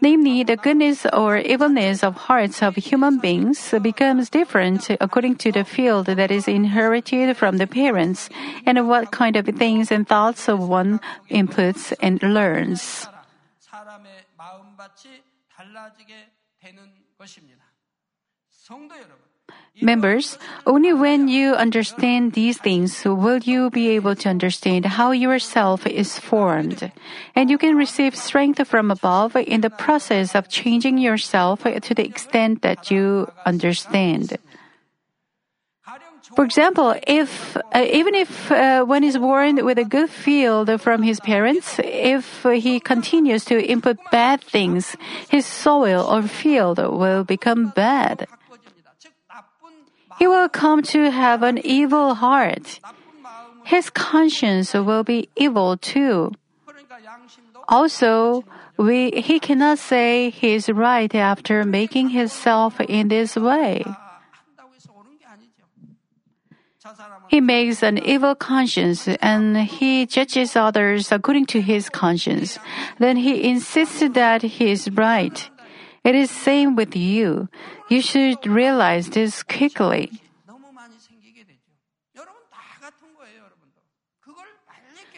Namely, 0.00 0.44
the 0.44 0.56
goodness 0.56 1.06
or 1.12 1.38
evilness 1.38 2.04
of 2.04 2.28
hearts 2.30 2.62
of 2.62 2.76
human 2.76 3.18
beings 3.18 3.74
becomes 3.82 4.30
different 4.30 4.88
according 5.00 5.36
to 5.42 5.50
the 5.50 5.64
field 5.64 6.06
that 6.06 6.30
is 6.30 6.46
inherited 6.46 7.36
from 7.36 7.56
the 7.56 7.66
parents 7.66 8.30
and 8.64 8.88
what 8.88 9.10
kind 9.10 9.34
of 9.34 9.46
things 9.46 9.90
and 9.90 10.06
thoughts 10.06 10.48
of 10.48 10.60
one 10.68 11.00
inputs 11.30 11.92
and 12.00 12.22
learns. 12.22 13.08
따라 13.08 13.24
사람의 13.58 14.26
마음밭이 14.36 15.20
달라지게 15.50 16.30
되는 16.60 16.94
것입니다. 17.18 17.64
성도 18.50 18.94
여러분, 18.94 19.21
Members, 19.81 20.37
only 20.67 20.93
when 20.93 21.27
you 21.27 21.53
understand 21.53 22.33
these 22.33 22.59
things 22.59 23.03
will 23.03 23.39
you 23.39 23.71
be 23.71 23.89
able 23.89 24.15
to 24.15 24.29
understand 24.29 24.85
how 24.85 25.11
yourself 25.11 25.87
is 25.87 26.19
formed. 26.19 26.91
And 27.35 27.49
you 27.49 27.57
can 27.57 27.75
receive 27.75 28.15
strength 28.15 28.65
from 28.67 28.91
above 28.91 29.35
in 29.35 29.61
the 29.61 29.71
process 29.71 30.35
of 30.35 30.47
changing 30.47 30.99
yourself 30.99 31.63
to 31.63 31.93
the 31.93 32.05
extent 32.05 32.61
that 32.61 32.91
you 32.91 33.31
understand. 33.47 34.37
For 36.35 36.45
example, 36.45 36.95
if 37.05 37.57
uh, 37.57 37.85
even 37.91 38.15
if 38.15 38.51
uh, 38.51 38.85
one 38.85 39.03
is 39.03 39.17
born 39.17 39.65
with 39.65 39.77
a 39.77 39.85
good 39.85 40.09
field 40.09 40.81
from 40.81 41.03
his 41.03 41.19
parents, 41.19 41.79
if 41.83 42.43
he 42.43 42.79
continues 42.79 43.45
to 43.45 43.61
input 43.61 43.97
bad 44.11 44.41
things, 44.41 44.95
his 45.29 45.45
soil 45.45 46.05
or 46.05 46.23
field 46.23 46.77
will 46.77 47.23
become 47.23 47.69
bad. 47.75 48.27
He 50.23 50.27
will 50.27 50.47
come 50.47 50.81
to 50.95 51.11
have 51.11 51.43
an 51.43 51.59
evil 51.67 52.13
heart. 52.15 52.79
His 53.65 53.89
conscience 53.89 54.73
will 54.73 55.03
be 55.03 55.27
evil 55.35 55.75
too. 55.75 56.31
Also, 57.67 58.45
we, 58.77 59.11
he 59.11 59.37
cannot 59.41 59.79
say 59.79 60.29
he 60.29 60.53
is 60.55 60.69
right 60.69 61.13
after 61.13 61.65
making 61.65 62.15
himself 62.15 62.79
in 62.79 63.09
this 63.09 63.35
way. 63.35 63.83
He 67.27 67.41
makes 67.41 67.83
an 67.83 67.97
evil 67.97 68.33
conscience 68.33 69.09
and 69.19 69.57
he 69.57 70.05
judges 70.05 70.55
others 70.55 71.11
according 71.11 71.47
to 71.47 71.59
his 71.59 71.89
conscience. 71.89 72.59
Then 72.97 73.17
he 73.17 73.43
insists 73.43 73.99
that 73.99 74.41
he 74.41 74.71
is 74.71 74.89
right. 74.89 75.49
It 76.03 76.15
is 76.15 76.29
same 76.29 76.75
with 76.75 76.95
you. 76.95 77.47
You 77.89 78.01
should 78.01 78.45
realize 78.45 79.09
this 79.09 79.43
quickly. 79.43 80.11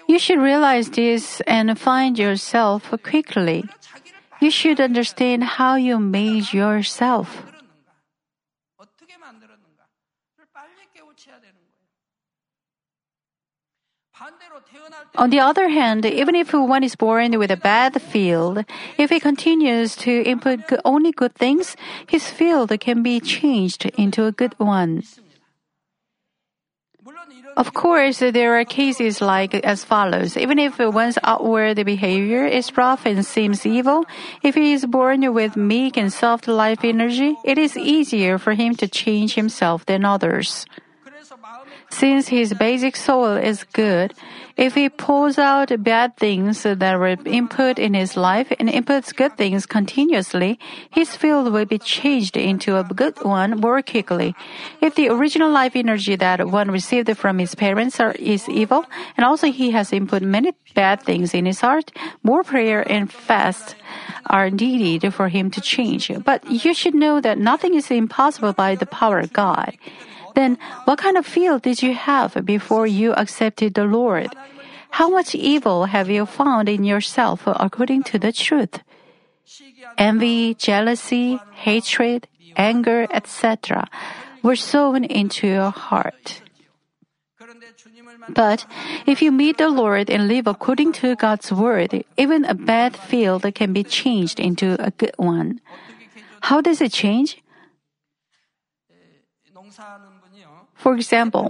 You 0.08 0.19
should 0.19 0.39
realize 0.39 0.89
this 0.91 1.41
and 1.48 1.78
find 1.80 2.19
yourself 2.19 2.93
quickly. 3.02 3.65
You 4.39 4.52
should 4.52 4.80
understand 4.80 5.43
how 5.58 5.76
you 5.76 5.98
made 5.98 6.54
yourself. 6.54 7.55
On 15.15 15.30
the 15.30 15.39
other 15.39 15.69
hand, 15.69 16.06
even 16.06 16.36
if 16.36 16.54
one 16.54 16.84
is 16.84 16.95
born 16.95 17.38
with 17.39 17.52
a 17.52 17.58
bad 17.58 18.02
field, 18.02 18.65
if 18.98 19.10
he 19.10 19.19
continues 19.19 19.95
to 19.98 20.24
input 20.24 20.60
only 20.84 21.12
good 21.12 21.34
things, 21.36 21.76
his 22.08 22.30
field 22.30 22.78
can 22.80 23.02
be 23.02 23.19
changed 23.19 23.86
into 23.98 24.26
a 24.26 24.32
good 24.32 24.54
one. 24.58 25.04
Of 27.56 27.74
course, 27.74 28.19
there 28.19 28.60
are 28.60 28.65
cases 28.65 29.21
like 29.21 29.56
as 29.56 29.86
follows. 29.86 30.36
Even 30.36 30.60
if 30.60 30.80
one's 30.80 31.17
outward 31.24 31.86
behavior 31.86 32.45
is 32.45 32.76
rough 32.76 33.06
and 33.06 33.26
seems 33.26 33.65
evil, 33.65 34.06
if 34.43 34.56
he 34.56 34.74
is 34.74 34.86
born 34.86 35.34
with 35.34 35.56
meek 35.56 35.95
and 35.95 36.12
soft 36.12 36.48
life 36.48 36.84
energy, 36.84 37.38
it 37.45 37.58
is 37.58 37.78
easier 37.78 38.38
for 38.38 38.54
him 38.54 38.76
to 38.76 38.88
change 38.88 39.36
himself 39.36 39.86
than 39.86 40.04
others. 40.04 40.65
Since 41.96 42.28
his 42.28 42.54
basic 42.54 42.98
soul 42.98 43.40
is 43.40 43.64
good, 43.72 44.14
if 44.58 44.76
he 44.76 44.90
pours 44.90 45.40
out 45.40 45.72
bad 45.82 46.18
things 46.18 46.64
that 46.64 47.00
were 47.00 47.16
input 47.24 47.80
in 47.80 47.94
his 47.94 48.18
life 48.18 48.52
and 48.60 48.68
inputs 48.68 49.16
good 49.16 49.38
things 49.38 49.66
continuously, 49.66 50.60
his 50.92 51.16
field 51.16 51.54
will 51.54 51.64
be 51.64 51.78
changed 51.78 52.36
into 52.36 52.76
a 52.76 52.84
good 52.84 53.24
one 53.24 53.62
more 53.62 53.82
quickly. 53.82 54.36
If 54.82 54.96
the 54.96 55.08
original 55.08 55.50
life 55.50 55.74
energy 55.74 56.18
that 56.18 56.46
one 56.46 56.70
received 56.70 57.16
from 57.18 57.40
his 57.40 57.56
parents 57.56 57.98
are, 58.02 58.12
is 58.20 58.50
evil, 58.50 58.84
and 59.16 59.26
also 59.26 59.48
he 59.50 59.72
has 59.72 59.94
input 59.94 60.22
many 60.22 60.52
bad 60.74 61.02
things 61.02 61.34
in 61.34 61.46
his 61.46 61.62
heart, 61.62 61.96
more 62.24 62.44
prayer 62.44 62.84
and 62.92 63.10
fast 63.10 63.78
are 64.26 64.50
needed 64.50 65.14
for 65.14 65.30
him 65.30 65.50
to 65.52 65.62
change. 65.62 66.12
But 66.26 66.44
you 66.52 66.74
should 66.74 66.94
know 66.94 67.22
that 67.22 67.38
nothing 67.38 67.74
is 67.74 67.90
impossible 67.90 68.52
by 68.52 68.76
the 68.76 68.86
power 68.86 69.20
of 69.20 69.32
God. 69.32 69.78
Then, 70.36 70.58
what 70.84 71.00
kind 71.00 71.17
of 71.17 71.26
field 71.26 71.63
did 71.63 71.82
you 71.82 71.93
have 71.95 72.45
before 72.45 72.86
you 72.86 73.13
accepted 73.13 73.74
the 73.74 73.86
Lord? 73.86 74.36
How 74.91 75.10
much 75.10 75.34
evil 75.34 75.86
have 75.86 76.10
you 76.10 76.26
found 76.26 76.69
in 76.69 76.84
yourself 76.84 77.43
according 77.48 78.04
to 78.12 78.19
the 78.19 78.32
truth? 78.32 78.80
Envy, 79.98 80.54
jealousy, 80.56 81.39
hatred, 81.54 82.28
anger, 82.56 83.08
etc., 83.12 83.88
were 84.43 84.56
sown 84.56 85.04
into 85.04 85.48
your 85.48 85.71
heart. 85.71 86.41
But 88.30 88.65
if 89.06 89.21
you 89.21 89.32
meet 89.32 89.58
the 89.58 89.69
Lord 89.69 90.10
and 90.10 90.28
live 90.28 90.48
according 90.48 90.93
to 91.04 91.15
God's 91.15 91.52
word, 91.52 92.04
even 92.17 92.45
a 92.45 92.54
bad 92.56 92.98
field 92.98 93.45
can 93.54 93.74
be 93.74 93.84
changed 93.84 94.39
into 94.39 94.76
a 94.84 94.91
good 94.91 95.13
one. 95.17 95.62
How 96.41 96.62
does 96.62 96.82
it 96.82 96.91
change? 96.91 97.41
For 100.86 100.93
example, 100.93 101.50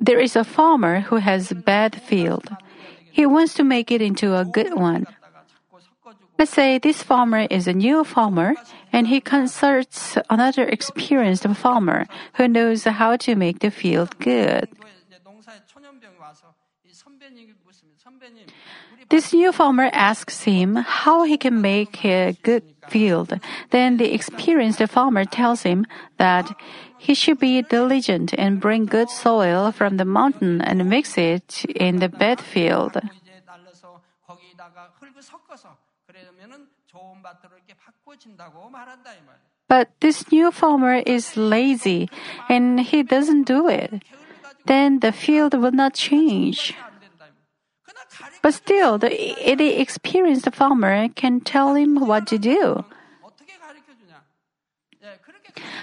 there 0.00 0.18
is 0.18 0.34
a 0.34 0.42
farmer 0.42 1.06
who 1.06 1.22
has 1.22 1.52
a 1.52 1.54
bad 1.54 1.94
field. 2.02 2.50
He 3.12 3.24
wants 3.24 3.54
to 3.54 3.62
make 3.62 3.92
it 3.92 4.02
into 4.02 4.34
a 4.34 4.44
good 4.44 4.74
one. 4.74 5.06
Let's 6.36 6.50
say 6.50 6.78
this 6.82 7.00
farmer 7.00 7.46
is 7.46 7.68
a 7.68 7.72
new 7.72 8.02
farmer 8.02 8.56
and 8.92 9.06
he 9.06 9.20
consults 9.20 10.18
another 10.28 10.66
experienced 10.66 11.46
farmer 11.54 12.10
who 12.34 12.48
knows 12.48 12.82
how 12.82 13.14
to 13.22 13.36
make 13.36 13.60
the 13.60 13.70
field 13.70 14.18
good. 14.18 14.66
This 19.10 19.32
new 19.32 19.52
farmer 19.52 19.90
asks 19.92 20.42
him 20.42 20.74
how 20.74 21.22
he 21.22 21.38
can 21.38 21.60
make 21.60 22.04
a 22.04 22.36
good 22.42 22.64
field. 22.88 23.38
Then 23.70 23.96
the 23.96 24.12
experienced 24.12 24.82
farmer 24.90 25.24
tells 25.24 25.62
him 25.62 25.86
that 26.18 26.50
he 27.00 27.14
should 27.14 27.40
be 27.40 27.62
diligent 27.62 28.34
and 28.36 28.60
bring 28.60 28.84
good 28.84 29.08
soil 29.08 29.72
from 29.72 29.96
the 29.96 30.04
mountain 30.04 30.60
and 30.60 30.84
mix 30.84 31.16
it 31.16 31.64
in 31.64 31.98
the 31.98 32.10
bed 32.10 32.40
field. 32.40 33.00
But 39.66 39.88
this 40.00 40.30
new 40.30 40.50
farmer 40.50 40.96
is 41.06 41.36
lazy 41.38 42.10
and 42.50 42.80
he 42.80 43.02
doesn't 43.02 43.44
do 43.44 43.66
it. 43.66 44.04
Then 44.66 45.00
the 45.00 45.12
field 45.12 45.54
will 45.54 45.72
not 45.72 45.94
change. 45.94 46.76
But 48.42 48.54
still, 48.54 48.98
the, 48.98 49.08
the 49.08 49.80
experienced 49.80 50.52
farmer 50.54 51.08
can 51.08 51.40
tell 51.40 51.74
him 51.74 51.96
what 51.96 52.26
to 52.28 52.38
do. 52.38 52.84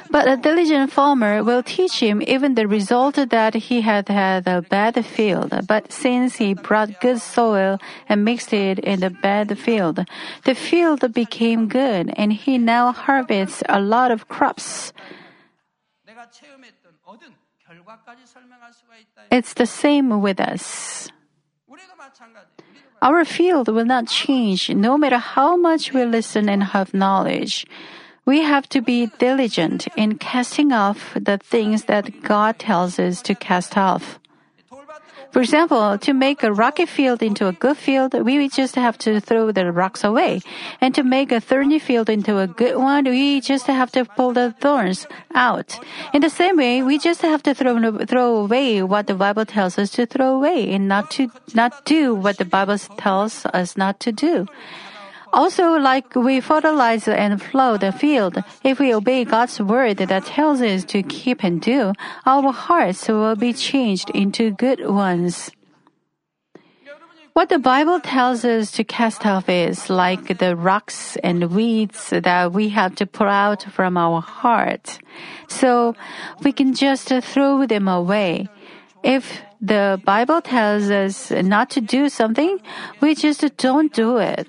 But 0.10 0.28
a 0.28 0.38
diligent 0.38 0.92
farmer 0.92 1.44
will 1.44 1.64
teach 1.64 2.00
him 2.00 2.22
even 2.26 2.56
the 2.56 2.68
result 2.68 3.16
that 3.16 3.54
he 3.54 3.82
had 3.82 4.08
had 4.08 4.48
a 4.48 4.62
bad 4.62 5.06
field. 5.06 5.54
But 5.68 5.92
since 5.92 6.38
he 6.38 6.54
brought 6.54 7.02
good 7.02 7.20
soil 7.22 7.80
and 8.08 8.24
mixed 8.24 8.54
it 8.54 8.80
in 8.80 9.02
the 9.02 9.10
bad 9.10 9.58
field, 9.58 10.06
the 10.46 10.56
field 10.56 11.14
became 11.14 11.68
good 11.68 12.14
and 12.16 12.32
he 12.32 12.58
now 12.58 12.92
harvests 12.92 13.64
a 13.68 13.80
lot 13.80 14.12
of 14.12 14.28
crops. 14.28 14.94
It's 19.32 19.54
the 19.54 19.66
same 19.66 20.22
with 20.22 20.40
us. 20.40 21.10
Our 23.02 23.26
field 23.26 23.68
will 23.68 23.86
not 23.86 24.08
change 24.08 24.70
no 24.70 24.98
matter 24.98 25.18
how 25.18 25.56
much 25.56 25.94
we 25.94 26.04
listen 26.06 26.50
and 26.50 26.64
have 26.64 26.94
knowledge. 26.94 27.66
We 28.28 28.44
have 28.44 28.68
to 28.76 28.82
be 28.82 29.08
diligent 29.20 29.88
in 29.96 30.20
casting 30.20 30.74
off 30.74 31.16
the 31.16 31.38
things 31.38 31.86
that 31.86 32.12
God 32.24 32.60
tells 32.60 33.00
us 33.00 33.22
to 33.22 33.34
cast 33.34 33.78
off. 33.78 34.20
For 35.32 35.40
example, 35.40 35.98
to 36.00 36.12
make 36.12 36.44
a 36.44 36.52
rocky 36.52 36.86
field 36.86 37.24
into 37.24 37.48
a 37.48 37.54
good 37.54 37.78
field, 37.78 38.14
we 38.14 38.50
just 38.50 38.76
have 38.76 38.98
to 39.00 39.22
throw 39.22 39.54
the 39.54 39.72
rocks 39.72 40.04
away. 40.04 40.42
And 40.82 40.94
to 40.96 41.04
make 41.04 41.32
a 41.32 41.40
thorny 41.40 41.80
field 41.80 42.10
into 42.10 42.38
a 42.40 42.48
good 42.48 42.76
one, 42.76 43.06
we 43.06 43.40
just 43.40 43.68
have 43.68 43.92
to 43.92 44.04
pull 44.04 44.34
the 44.34 44.52
thorns 44.60 45.08
out. 45.34 45.80
In 46.12 46.20
the 46.20 46.30
same 46.30 46.58
way, 46.58 46.84
we 46.84 47.00
just 47.00 47.22
have 47.22 47.44
to 47.44 47.56
throw, 47.56 47.80
throw 48.06 48.44
away 48.44 48.84
what 48.84 49.08
the 49.08 49.16
Bible 49.16 49.46
tells 49.46 49.78
us 49.78 49.92
to 49.92 50.06
throw 50.06 50.36
away 50.36 50.70
and 50.74 50.90
not 50.90 51.12
to, 51.12 51.32
not 51.54 51.86
do 51.86 52.14
what 52.14 52.40
the 52.40 52.46
Bible 52.46 52.78
tells 52.78 53.46
us 53.46 53.78
not 53.78 54.02
to 54.02 54.12
do. 54.12 54.48
Also, 55.34 55.78
like 55.78 56.16
we 56.16 56.40
fertilize 56.40 57.08
and 57.08 57.42
plow 57.42 57.78
the 57.78 57.92
field, 57.92 58.44
if 58.64 58.80
we 58.80 58.94
obey 58.94 59.26
God's 59.26 59.60
word 59.60 59.98
that 59.98 60.26
tells 60.26 60.62
us 60.62 60.84
to 60.86 61.04
keep 61.04 61.44
and 61.44 61.62
do, 61.62 61.94
our 62.26 62.52
hearts 62.52 63.08
will 63.08 63.36
be 63.36 63.54
changed 63.54 64.10
into 64.12 64.52
good 64.52 64.88
ones. 64.88 65.52
What 67.34 67.50
the 67.50 67.60
Bible 67.60 68.00
tells 68.00 68.44
us 68.46 68.72
to 68.72 68.84
cast 68.84 69.24
off 69.24 69.48
is 69.48 69.92
like 69.92 70.40
the 70.40 70.56
rocks 70.56 71.18
and 71.18 71.52
weeds 71.52 72.10
that 72.10 72.52
we 72.52 72.70
have 72.70 72.96
to 72.96 73.06
pull 73.06 73.28
out 73.28 73.62
from 73.62 73.96
our 73.96 74.22
heart. 74.22 74.98
So 75.48 75.96
we 76.42 76.52
can 76.52 76.74
just 76.74 77.10
throw 77.10 77.68
them 77.68 77.88
away. 77.88 78.50
If 79.04 79.44
the 79.62 80.02
Bible 80.04 80.42
tells 80.42 80.90
us 80.90 81.30
not 81.30 81.70
to 81.72 81.82
do 81.82 82.10
something, 82.10 82.58
we 83.02 83.14
just 83.14 83.46
don't 83.58 83.94
do 83.94 84.18
it. 84.18 84.48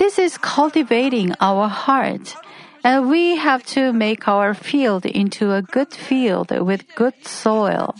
This 0.00 0.18
is 0.18 0.38
cultivating 0.40 1.36
our 1.44 1.68
heart. 1.68 2.34
And 2.82 3.10
we 3.10 3.36
have 3.36 3.62
to 3.76 3.92
make 3.92 4.26
our 4.26 4.54
field 4.54 5.04
into 5.04 5.52
a 5.52 5.60
good 5.60 5.92
field 5.92 6.48
with 6.50 6.88
good 6.96 7.12
soil. 7.28 7.94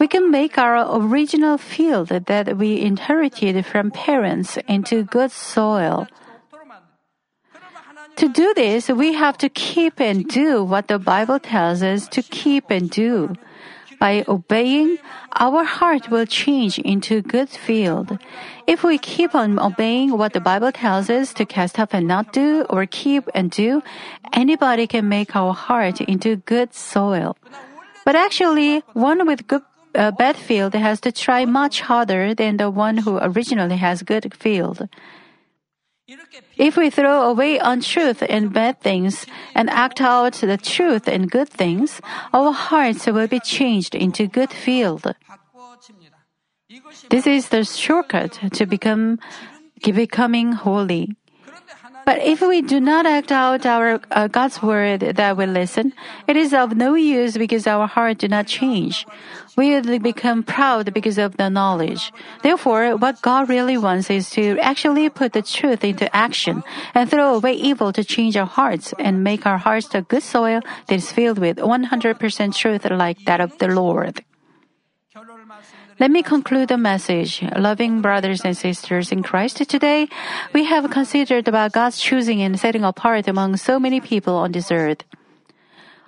We 0.00 0.08
can 0.08 0.30
make 0.30 0.56
our 0.56 0.80
original 0.96 1.58
field 1.58 2.08
that 2.08 2.56
we 2.56 2.80
inherited 2.80 3.66
from 3.66 3.90
parents 3.90 4.56
into 4.66 5.04
good 5.04 5.30
soil. 5.30 6.08
To 8.16 8.26
do 8.28 8.54
this, 8.56 8.88
we 8.88 9.12
have 9.12 9.36
to 9.44 9.50
keep 9.50 10.00
and 10.00 10.24
do 10.26 10.64
what 10.64 10.88
the 10.88 10.98
Bible 10.98 11.38
tells 11.38 11.82
us 11.82 12.08
to 12.08 12.22
keep 12.22 12.70
and 12.70 12.88
do. 12.88 13.36
By 13.98 14.24
obeying, 14.28 14.98
our 15.38 15.64
heart 15.64 16.10
will 16.10 16.26
change 16.26 16.78
into 16.78 17.22
good 17.22 17.48
field. 17.48 18.18
If 18.66 18.84
we 18.84 18.98
keep 18.98 19.34
on 19.34 19.58
obeying 19.58 20.16
what 20.16 20.32
the 20.32 20.40
Bible 20.40 20.72
tells 20.72 21.10
us 21.10 21.32
to 21.34 21.44
cast 21.44 21.78
off 21.78 21.94
and 21.94 22.06
not 22.06 22.32
do, 22.32 22.66
or 22.70 22.86
keep 22.86 23.28
and 23.34 23.50
do, 23.50 23.82
anybody 24.32 24.86
can 24.86 25.08
make 25.08 25.34
our 25.34 25.52
heart 25.52 26.00
into 26.00 26.36
good 26.36 26.74
soil. 26.74 27.36
But 28.04 28.16
actually, 28.16 28.82
one 28.92 29.26
with 29.26 29.46
good 29.46 29.62
uh, 29.94 30.10
bad 30.10 30.36
field 30.36 30.74
has 30.74 31.00
to 31.00 31.12
try 31.12 31.44
much 31.44 31.80
harder 31.80 32.34
than 32.34 32.56
the 32.56 32.70
one 32.70 32.98
who 32.98 33.18
originally 33.18 33.76
has 33.76 34.02
good 34.02 34.34
field. 34.34 34.88
If 36.56 36.76
we 36.76 36.90
throw 36.90 37.30
away 37.30 37.58
untruth 37.58 38.22
and 38.28 38.52
bad 38.52 38.80
things 38.80 39.26
and 39.54 39.70
act 39.70 40.00
out 40.00 40.34
the 40.34 40.58
truth 40.58 41.08
and 41.08 41.30
good 41.30 41.48
things, 41.48 42.00
our 42.32 42.52
hearts 42.52 43.06
will 43.06 43.26
be 43.26 43.40
changed 43.40 43.94
into 43.94 44.26
good 44.26 44.52
field. 44.52 45.14
This 47.08 47.26
is 47.26 47.48
the 47.48 47.64
shortcut 47.64 48.38
to 48.52 48.66
become 48.66 49.18
becoming 49.82 50.52
holy. 50.52 51.16
But 52.04 52.18
if 52.18 52.40
we 52.42 52.60
do 52.60 52.80
not 52.80 53.06
act 53.06 53.32
out 53.32 53.64
our 53.64 54.00
uh, 54.10 54.28
God's 54.28 54.62
word 54.62 55.00
that 55.00 55.36
we 55.36 55.46
listen, 55.46 55.92
it 56.26 56.36
is 56.36 56.52
of 56.52 56.76
no 56.76 56.94
use 56.94 57.38
because 57.38 57.66
our 57.66 57.86
heart 57.86 58.18
do 58.18 58.28
not 58.28 58.46
change. 58.46 59.06
We 59.56 59.80
will 59.80 59.98
become 59.98 60.42
proud 60.42 60.92
because 60.92 61.16
of 61.16 61.36
the 61.36 61.48
knowledge. 61.48 62.12
Therefore, 62.42 62.96
what 62.96 63.22
God 63.22 63.48
really 63.48 63.78
wants 63.78 64.10
is 64.10 64.28
to 64.30 64.58
actually 64.60 65.08
put 65.08 65.32
the 65.32 65.42
truth 65.42 65.84
into 65.84 66.14
action 66.14 66.62
and 66.94 67.08
throw 67.08 67.36
away 67.36 67.54
evil 67.54 67.92
to 67.92 68.04
change 68.04 68.36
our 68.36 68.46
hearts 68.46 68.92
and 68.98 69.24
make 69.24 69.46
our 69.46 69.58
hearts 69.58 69.94
a 69.94 70.02
good 70.02 70.22
soil 70.22 70.60
that 70.88 70.94
is 70.94 71.10
filled 71.10 71.38
with 71.38 71.56
100% 71.56 72.54
truth 72.54 72.84
like 72.90 73.24
that 73.24 73.40
of 73.40 73.56
the 73.58 73.68
Lord. 73.68 74.24
Let 76.00 76.10
me 76.10 76.24
conclude 76.24 76.68
the 76.68 76.76
message. 76.76 77.40
Loving 77.56 78.02
brothers 78.02 78.42
and 78.44 78.56
sisters 78.56 79.12
in 79.12 79.22
Christ, 79.22 79.58
today 79.68 80.08
we 80.52 80.64
have 80.64 80.90
considered 80.90 81.46
about 81.46 81.70
God's 81.72 82.00
choosing 82.00 82.42
and 82.42 82.58
setting 82.58 82.82
apart 82.82 83.28
among 83.28 83.56
so 83.58 83.78
many 83.78 84.00
people 84.00 84.34
on 84.34 84.50
this 84.50 84.72
earth. 84.72 85.04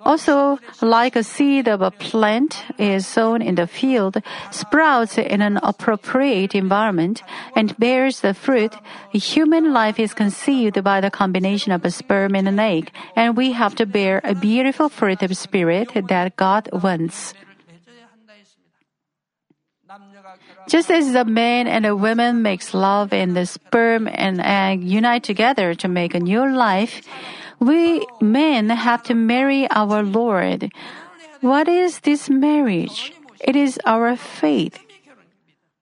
Also, 0.01 0.59
like 0.81 1.15
a 1.15 1.23
seed 1.23 1.69
of 1.69 1.81
a 1.81 1.91
plant 1.91 2.65
is 2.77 3.07
sown 3.07 3.41
in 3.41 3.55
the 3.55 3.65
field, 3.65 4.21
sprouts 4.51 5.17
in 5.17 5.41
an 5.41 5.57
appropriate 5.63 6.53
environment, 6.53 7.23
and 7.55 7.77
bears 7.79 8.19
the 8.19 8.33
fruit, 8.33 8.75
human 9.13 9.73
life 9.73 9.99
is 9.99 10.13
conceived 10.13 10.83
by 10.83 11.01
the 11.01 11.09
combination 11.09 11.71
of 11.71 11.83
a 11.83 11.91
sperm 11.91 12.35
and 12.35 12.47
an 12.47 12.59
egg, 12.59 12.91
and 13.15 13.35
we 13.35 13.53
have 13.53 13.73
to 13.75 13.85
bear 13.85 14.21
a 14.23 14.35
beautiful 14.35 14.89
fruit 14.89 15.23
of 15.23 15.35
spirit 15.35 15.89
that 16.07 16.35
God 16.35 16.69
wants. 16.71 17.33
Just 20.67 20.91
as 20.91 21.15
a 21.15 21.23
man 21.23 21.65
and 21.65 21.85
a 21.85 21.95
woman 21.95 22.41
makes 22.41 22.73
love 22.73 23.13
and 23.13 23.35
the 23.35 23.45
sperm 23.45 24.07
and 24.11 24.41
egg 24.41 24.83
unite 24.83 25.23
together 25.23 25.73
to 25.75 25.87
make 25.87 26.13
a 26.13 26.19
new 26.19 26.43
life, 26.43 27.01
we 27.59 28.05
men 28.19 28.69
have 28.69 29.01
to 29.03 29.15
marry 29.15 29.69
our 29.71 30.03
Lord. 30.03 30.69
What 31.39 31.69
is 31.69 31.99
this 31.99 32.29
marriage? 32.29 33.13
It 33.39 33.55
is 33.55 33.79
our 33.85 34.17
faith. 34.17 34.77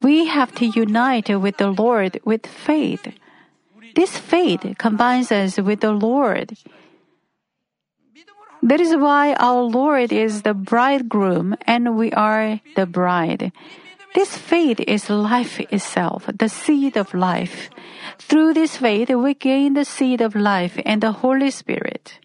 We 0.04 0.28
have 0.28 0.54
to 0.56 0.68
unite 0.68 1.30
with 1.30 1.58
the 1.58 1.72
Lord 1.72 2.20
with 2.24 2.46
faith. 2.46 3.08
This 3.96 4.18
faith 4.18 4.76
combines 4.78 5.32
us 5.32 5.58
with 5.58 5.80
the 5.80 5.94
Lord. 5.94 6.54
That 8.62 8.80
is 8.80 8.96
why 8.96 9.34
our 9.34 9.62
Lord 9.62 10.12
is 10.12 10.44
the 10.44 10.54
bridegroom 10.54 11.56
and 11.66 11.98
we 11.98 12.12
are 12.12 12.60
the 12.76 12.86
bride. 12.86 13.52
This 14.16 14.38
faith 14.38 14.80
is 14.80 15.10
life 15.10 15.60
itself, 15.60 16.24
the 16.32 16.48
seed 16.48 16.96
of 16.96 17.14
life. 17.14 17.70
Through 18.18 18.54
this 18.54 18.78
faith, 18.78 19.10
we 19.10 19.34
gain 19.34 19.74
the 19.74 19.84
seed 19.84 20.22
of 20.22 20.36
life 20.36 20.80
and 20.86 21.04
the 21.04 21.12
Holy 21.12 21.52
Spirit. 21.52 22.18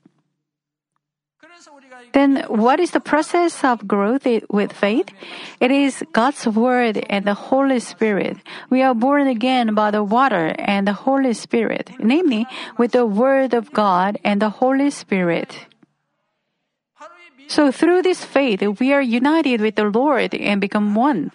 Then 2.12 2.46
what 2.46 2.78
is 2.78 2.92
the 2.92 3.00
process 3.00 3.64
of 3.64 3.86
growth 3.86 4.26
with 4.48 4.72
faith? 4.72 5.10
It 5.58 5.70
is 5.70 6.04
God's 6.12 6.46
Word 6.46 7.04
and 7.10 7.24
the 7.24 7.34
Holy 7.34 7.80
Spirit. 7.80 8.38
We 8.70 8.82
are 8.82 8.94
born 8.94 9.26
again 9.26 9.74
by 9.74 9.90
the 9.90 10.04
water 10.04 10.54
and 10.58 10.86
the 10.86 10.92
Holy 10.94 11.34
Spirit, 11.34 11.90
namely 11.98 12.46
with 12.78 12.92
the 12.92 13.06
Word 13.06 13.52
of 13.52 13.72
God 13.72 14.16
and 14.22 14.40
the 14.40 14.62
Holy 14.62 14.90
Spirit. 14.90 15.66
So 17.48 17.72
through 17.72 18.02
this 18.02 18.24
faith, 18.24 18.62
we 18.78 18.92
are 18.92 19.02
united 19.02 19.60
with 19.60 19.74
the 19.74 19.90
Lord 19.90 20.34
and 20.34 20.60
become 20.60 20.94
one. 20.94 21.32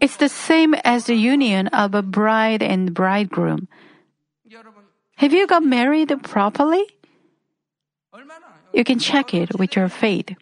It's 0.00 0.16
the 0.16 0.28
same 0.28 0.74
as 0.84 1.06
the 1.06 1.14
union 1.14 1.68
of 1.68 1.94
a 1.94 2.02
bride 2.02 2.62
and 2.62 2.92
bridegroom. 2.92 3.68
Have 5.16 5.32
you 5.32 5.46
got 5.46 5.64
married 5.64 6.12
properly? 6.22 6.84
You 8.72 8.84
can 8.84 8.98
check 8.98 9.32
it 9.32 9.58
with 9.58 9.74
your 9.76 9.88
faith. 9.88 10.36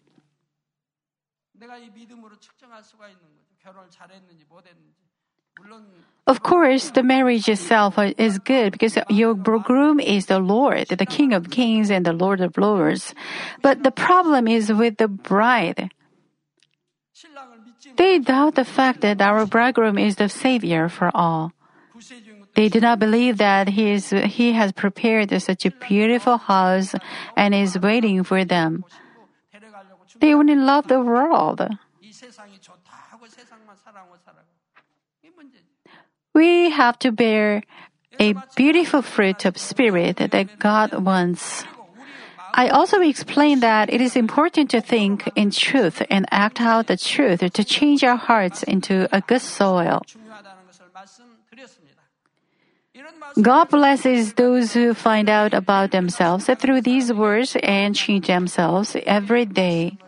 Of 6.27 6.43
course, 6.43 6.91
the 6.91 7.03
marriage 7.03 7.49
itself 7.49 7.99
is 7.99 8.39
good 8.39 8.73
because 8.73 8.99
your 9.09 9.35
groom 9.35 10.01
is 10.01 10.27
the 10.27 10.39
Lord, 10.39 10.89
the 10.89 11.07
King 11.07 11.33
of 11.33 11.51
Kings 11.51 11.91
and 11.91 12.05
the 12.05 12.13
Lord 12.13 12.41
of 12.41 12.57
Lords. 12.59 13.15
But 13.63 13.83
the 13.83 13.93
problem 13.93 14.49
is 14.49 14.73
with 14.73 14.97
the 14.97 15.09
bride. 15.09 15.91
They 17.97 18.19
doubt 18.19 18.55
the 18.55 18.65
fact 18.65 19.01
that 19.03 19.21
our 19.21 19.47
bridegroom 19.47 19.99
is 19.99 20.17
the 20.17 20.29
Savior 20.29 20.89
for 20.89 21.11
all. 21.15 21.53
They 22.55 22.69
do 22.69 22.81
not 22.81 22.99
believe 22.99 23.39
that 23.39 23.69
he, 23.69 23.91
is, 23.91 24.11
he 24.11 24.53
has 24.53 24.73
prepared 24.73 25.31
such 25.43 25.67
a 25.67 25.71
beautiful 25.71 26.39
house 26.39 26.95
and 27.37 27.55
is 27.55 27.79
waiting 27.79 28.23
for 28.23 28.45
them. 28.45 28.85
They 30.21 30.35
only 30.35 30.55
love 30.55 30.87
the 30.89 31.01
world. 31.01 31.61
We 36.35 36.71
have 36.71 36.99
to 37.01 37.13
bear 37.13 37.63
a 38.19 38.35
beautiful 38.55 39.03
fruit 39.03 39.45
of 39.45 39.59
spirit 39.59 40.17
that 40.19 40.59
God 40.59 40.95
wants. 40.95 41.65
I 42.57 42.69
also 42.69 43.01
explained 43.01 43.65
that 43.65 43.93
it 43.93 44.01
is 44.01 44.15
important 44.15 44.71
to 44.71 44.81
think 44.81 45.29
in 45.35 45.51
truth 45.51 46.03
and 46.09 46.25
act 46.31 46.61
out 46.61 46.87
the 46.87 46.97
truth 46.97 47.41
to 47.41 47.65
change 47.65 48.05
our 48.05 48.17
hearts 48.17 48.63
into 48.63 49.09
a 49.11 49.21
good 49.21 49.43
soil. 49.43 50.03
God 53.43 53.69
blesses 53.71 54.35
those 54.35 54.73
who 54.73 54.95
find 54.95 55.29
out 55.29 55.53
about 55.53 55.91
themselves 55.91 56.47
through 56.47 56.83
these 56.83 57.13
words 57.13 57.57
and 57.61 57.97
change 57.97 58.29
themselves 58.29 58.97
every 59.05 59.45
day. 59.45 59.99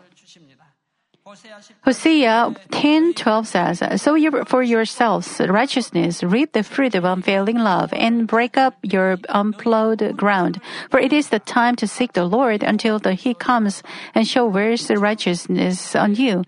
Hosea 1.83 2.55
10:12 2.71 3.47
says, 3.47 4.01
"Sow 4.01 4.15
your, 4.15 4.45
for 4.45 4.63
yourselves 4.63 5.41
righteousness, 5.43 6.23
reap 6.23 6.53
the 6.53 6.63
fruit 6.63 6.95
of 6.95 7.03
unfailing 7.03 7.59
love, 7.59 7.91
and 7.91 8.27
break 8.27 8.55
up 8.55 8.75
your 8.81 9.17
unplowed 9.27 10.15
ground. 10.15 10.61
For 10.89 10.99
it 10.99 11.11
is 11.11 11.27
the 11.27 11.39
time 11.39 11.75
to 11.77 11.87
seek 11.87 12.13
the 12.13 12.23
Lord 12.23 12.63
until 12.63 12.99
the, 12.99 13.13
He 13.13 13.33
comes 13.33 13.83
and 14.15 14.27
show 14.27 14.47
showers 14.47 14.89
righteousness 14.89 15.95
on 15.95 16.15
you." 16.15 16.43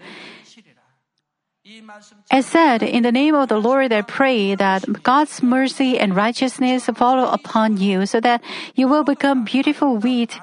As 2.32 2.46
said, 2.46 2.82
in 2.82 3.04
the 3.04 3.12
name 3.12 3.36
of 3.36 3.50
the 3.50 3.60
Lord, 3.60 3.92
I 3.94 4.02
pray 4.02 4.56
that 4.56 5.04
God's 5.04 5.44
mercy 5.44 6.00
and 6.00 6.16
righteousness 6.16 6.90
follow 6.96 7.30
upon 7.30 7.78
you, 7.78 8.06
so 8.06 8.20
that 8.22 8.42
you 8.76 8.88
will 8.88 9.04
become 9.04 9.44
beautiful 9.44 9.98
wheat 9.98 10.40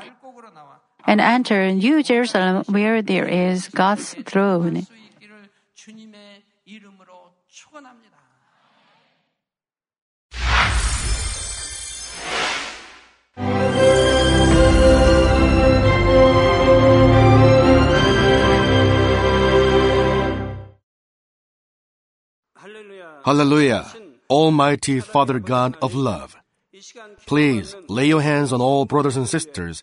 and 1.06 1.20
enter 1.20 1.70
New 1.72 2.02
Jerusalem 2.02 2.64
where 2.68 3.02
there 3.02 3.26
is 3.28 3.68
God's 3.68 4.14
throne. 4.26 4.86
Hallelujah. 23.26 23.84
Almighty 24.30 25.00
Father 25.00 25.40
God 25.40 25.76
of 25.82 25.96
love. 25.96 26.36
Please 27.26 27.74
lay 27.88 28.06
your 28.06 28.22
hands 28.22 28.52
on 28.52 28.60
all 28.60 28.84
brothers 28.84 29.16
and 29.16 29.28
sisters 29.28 29.82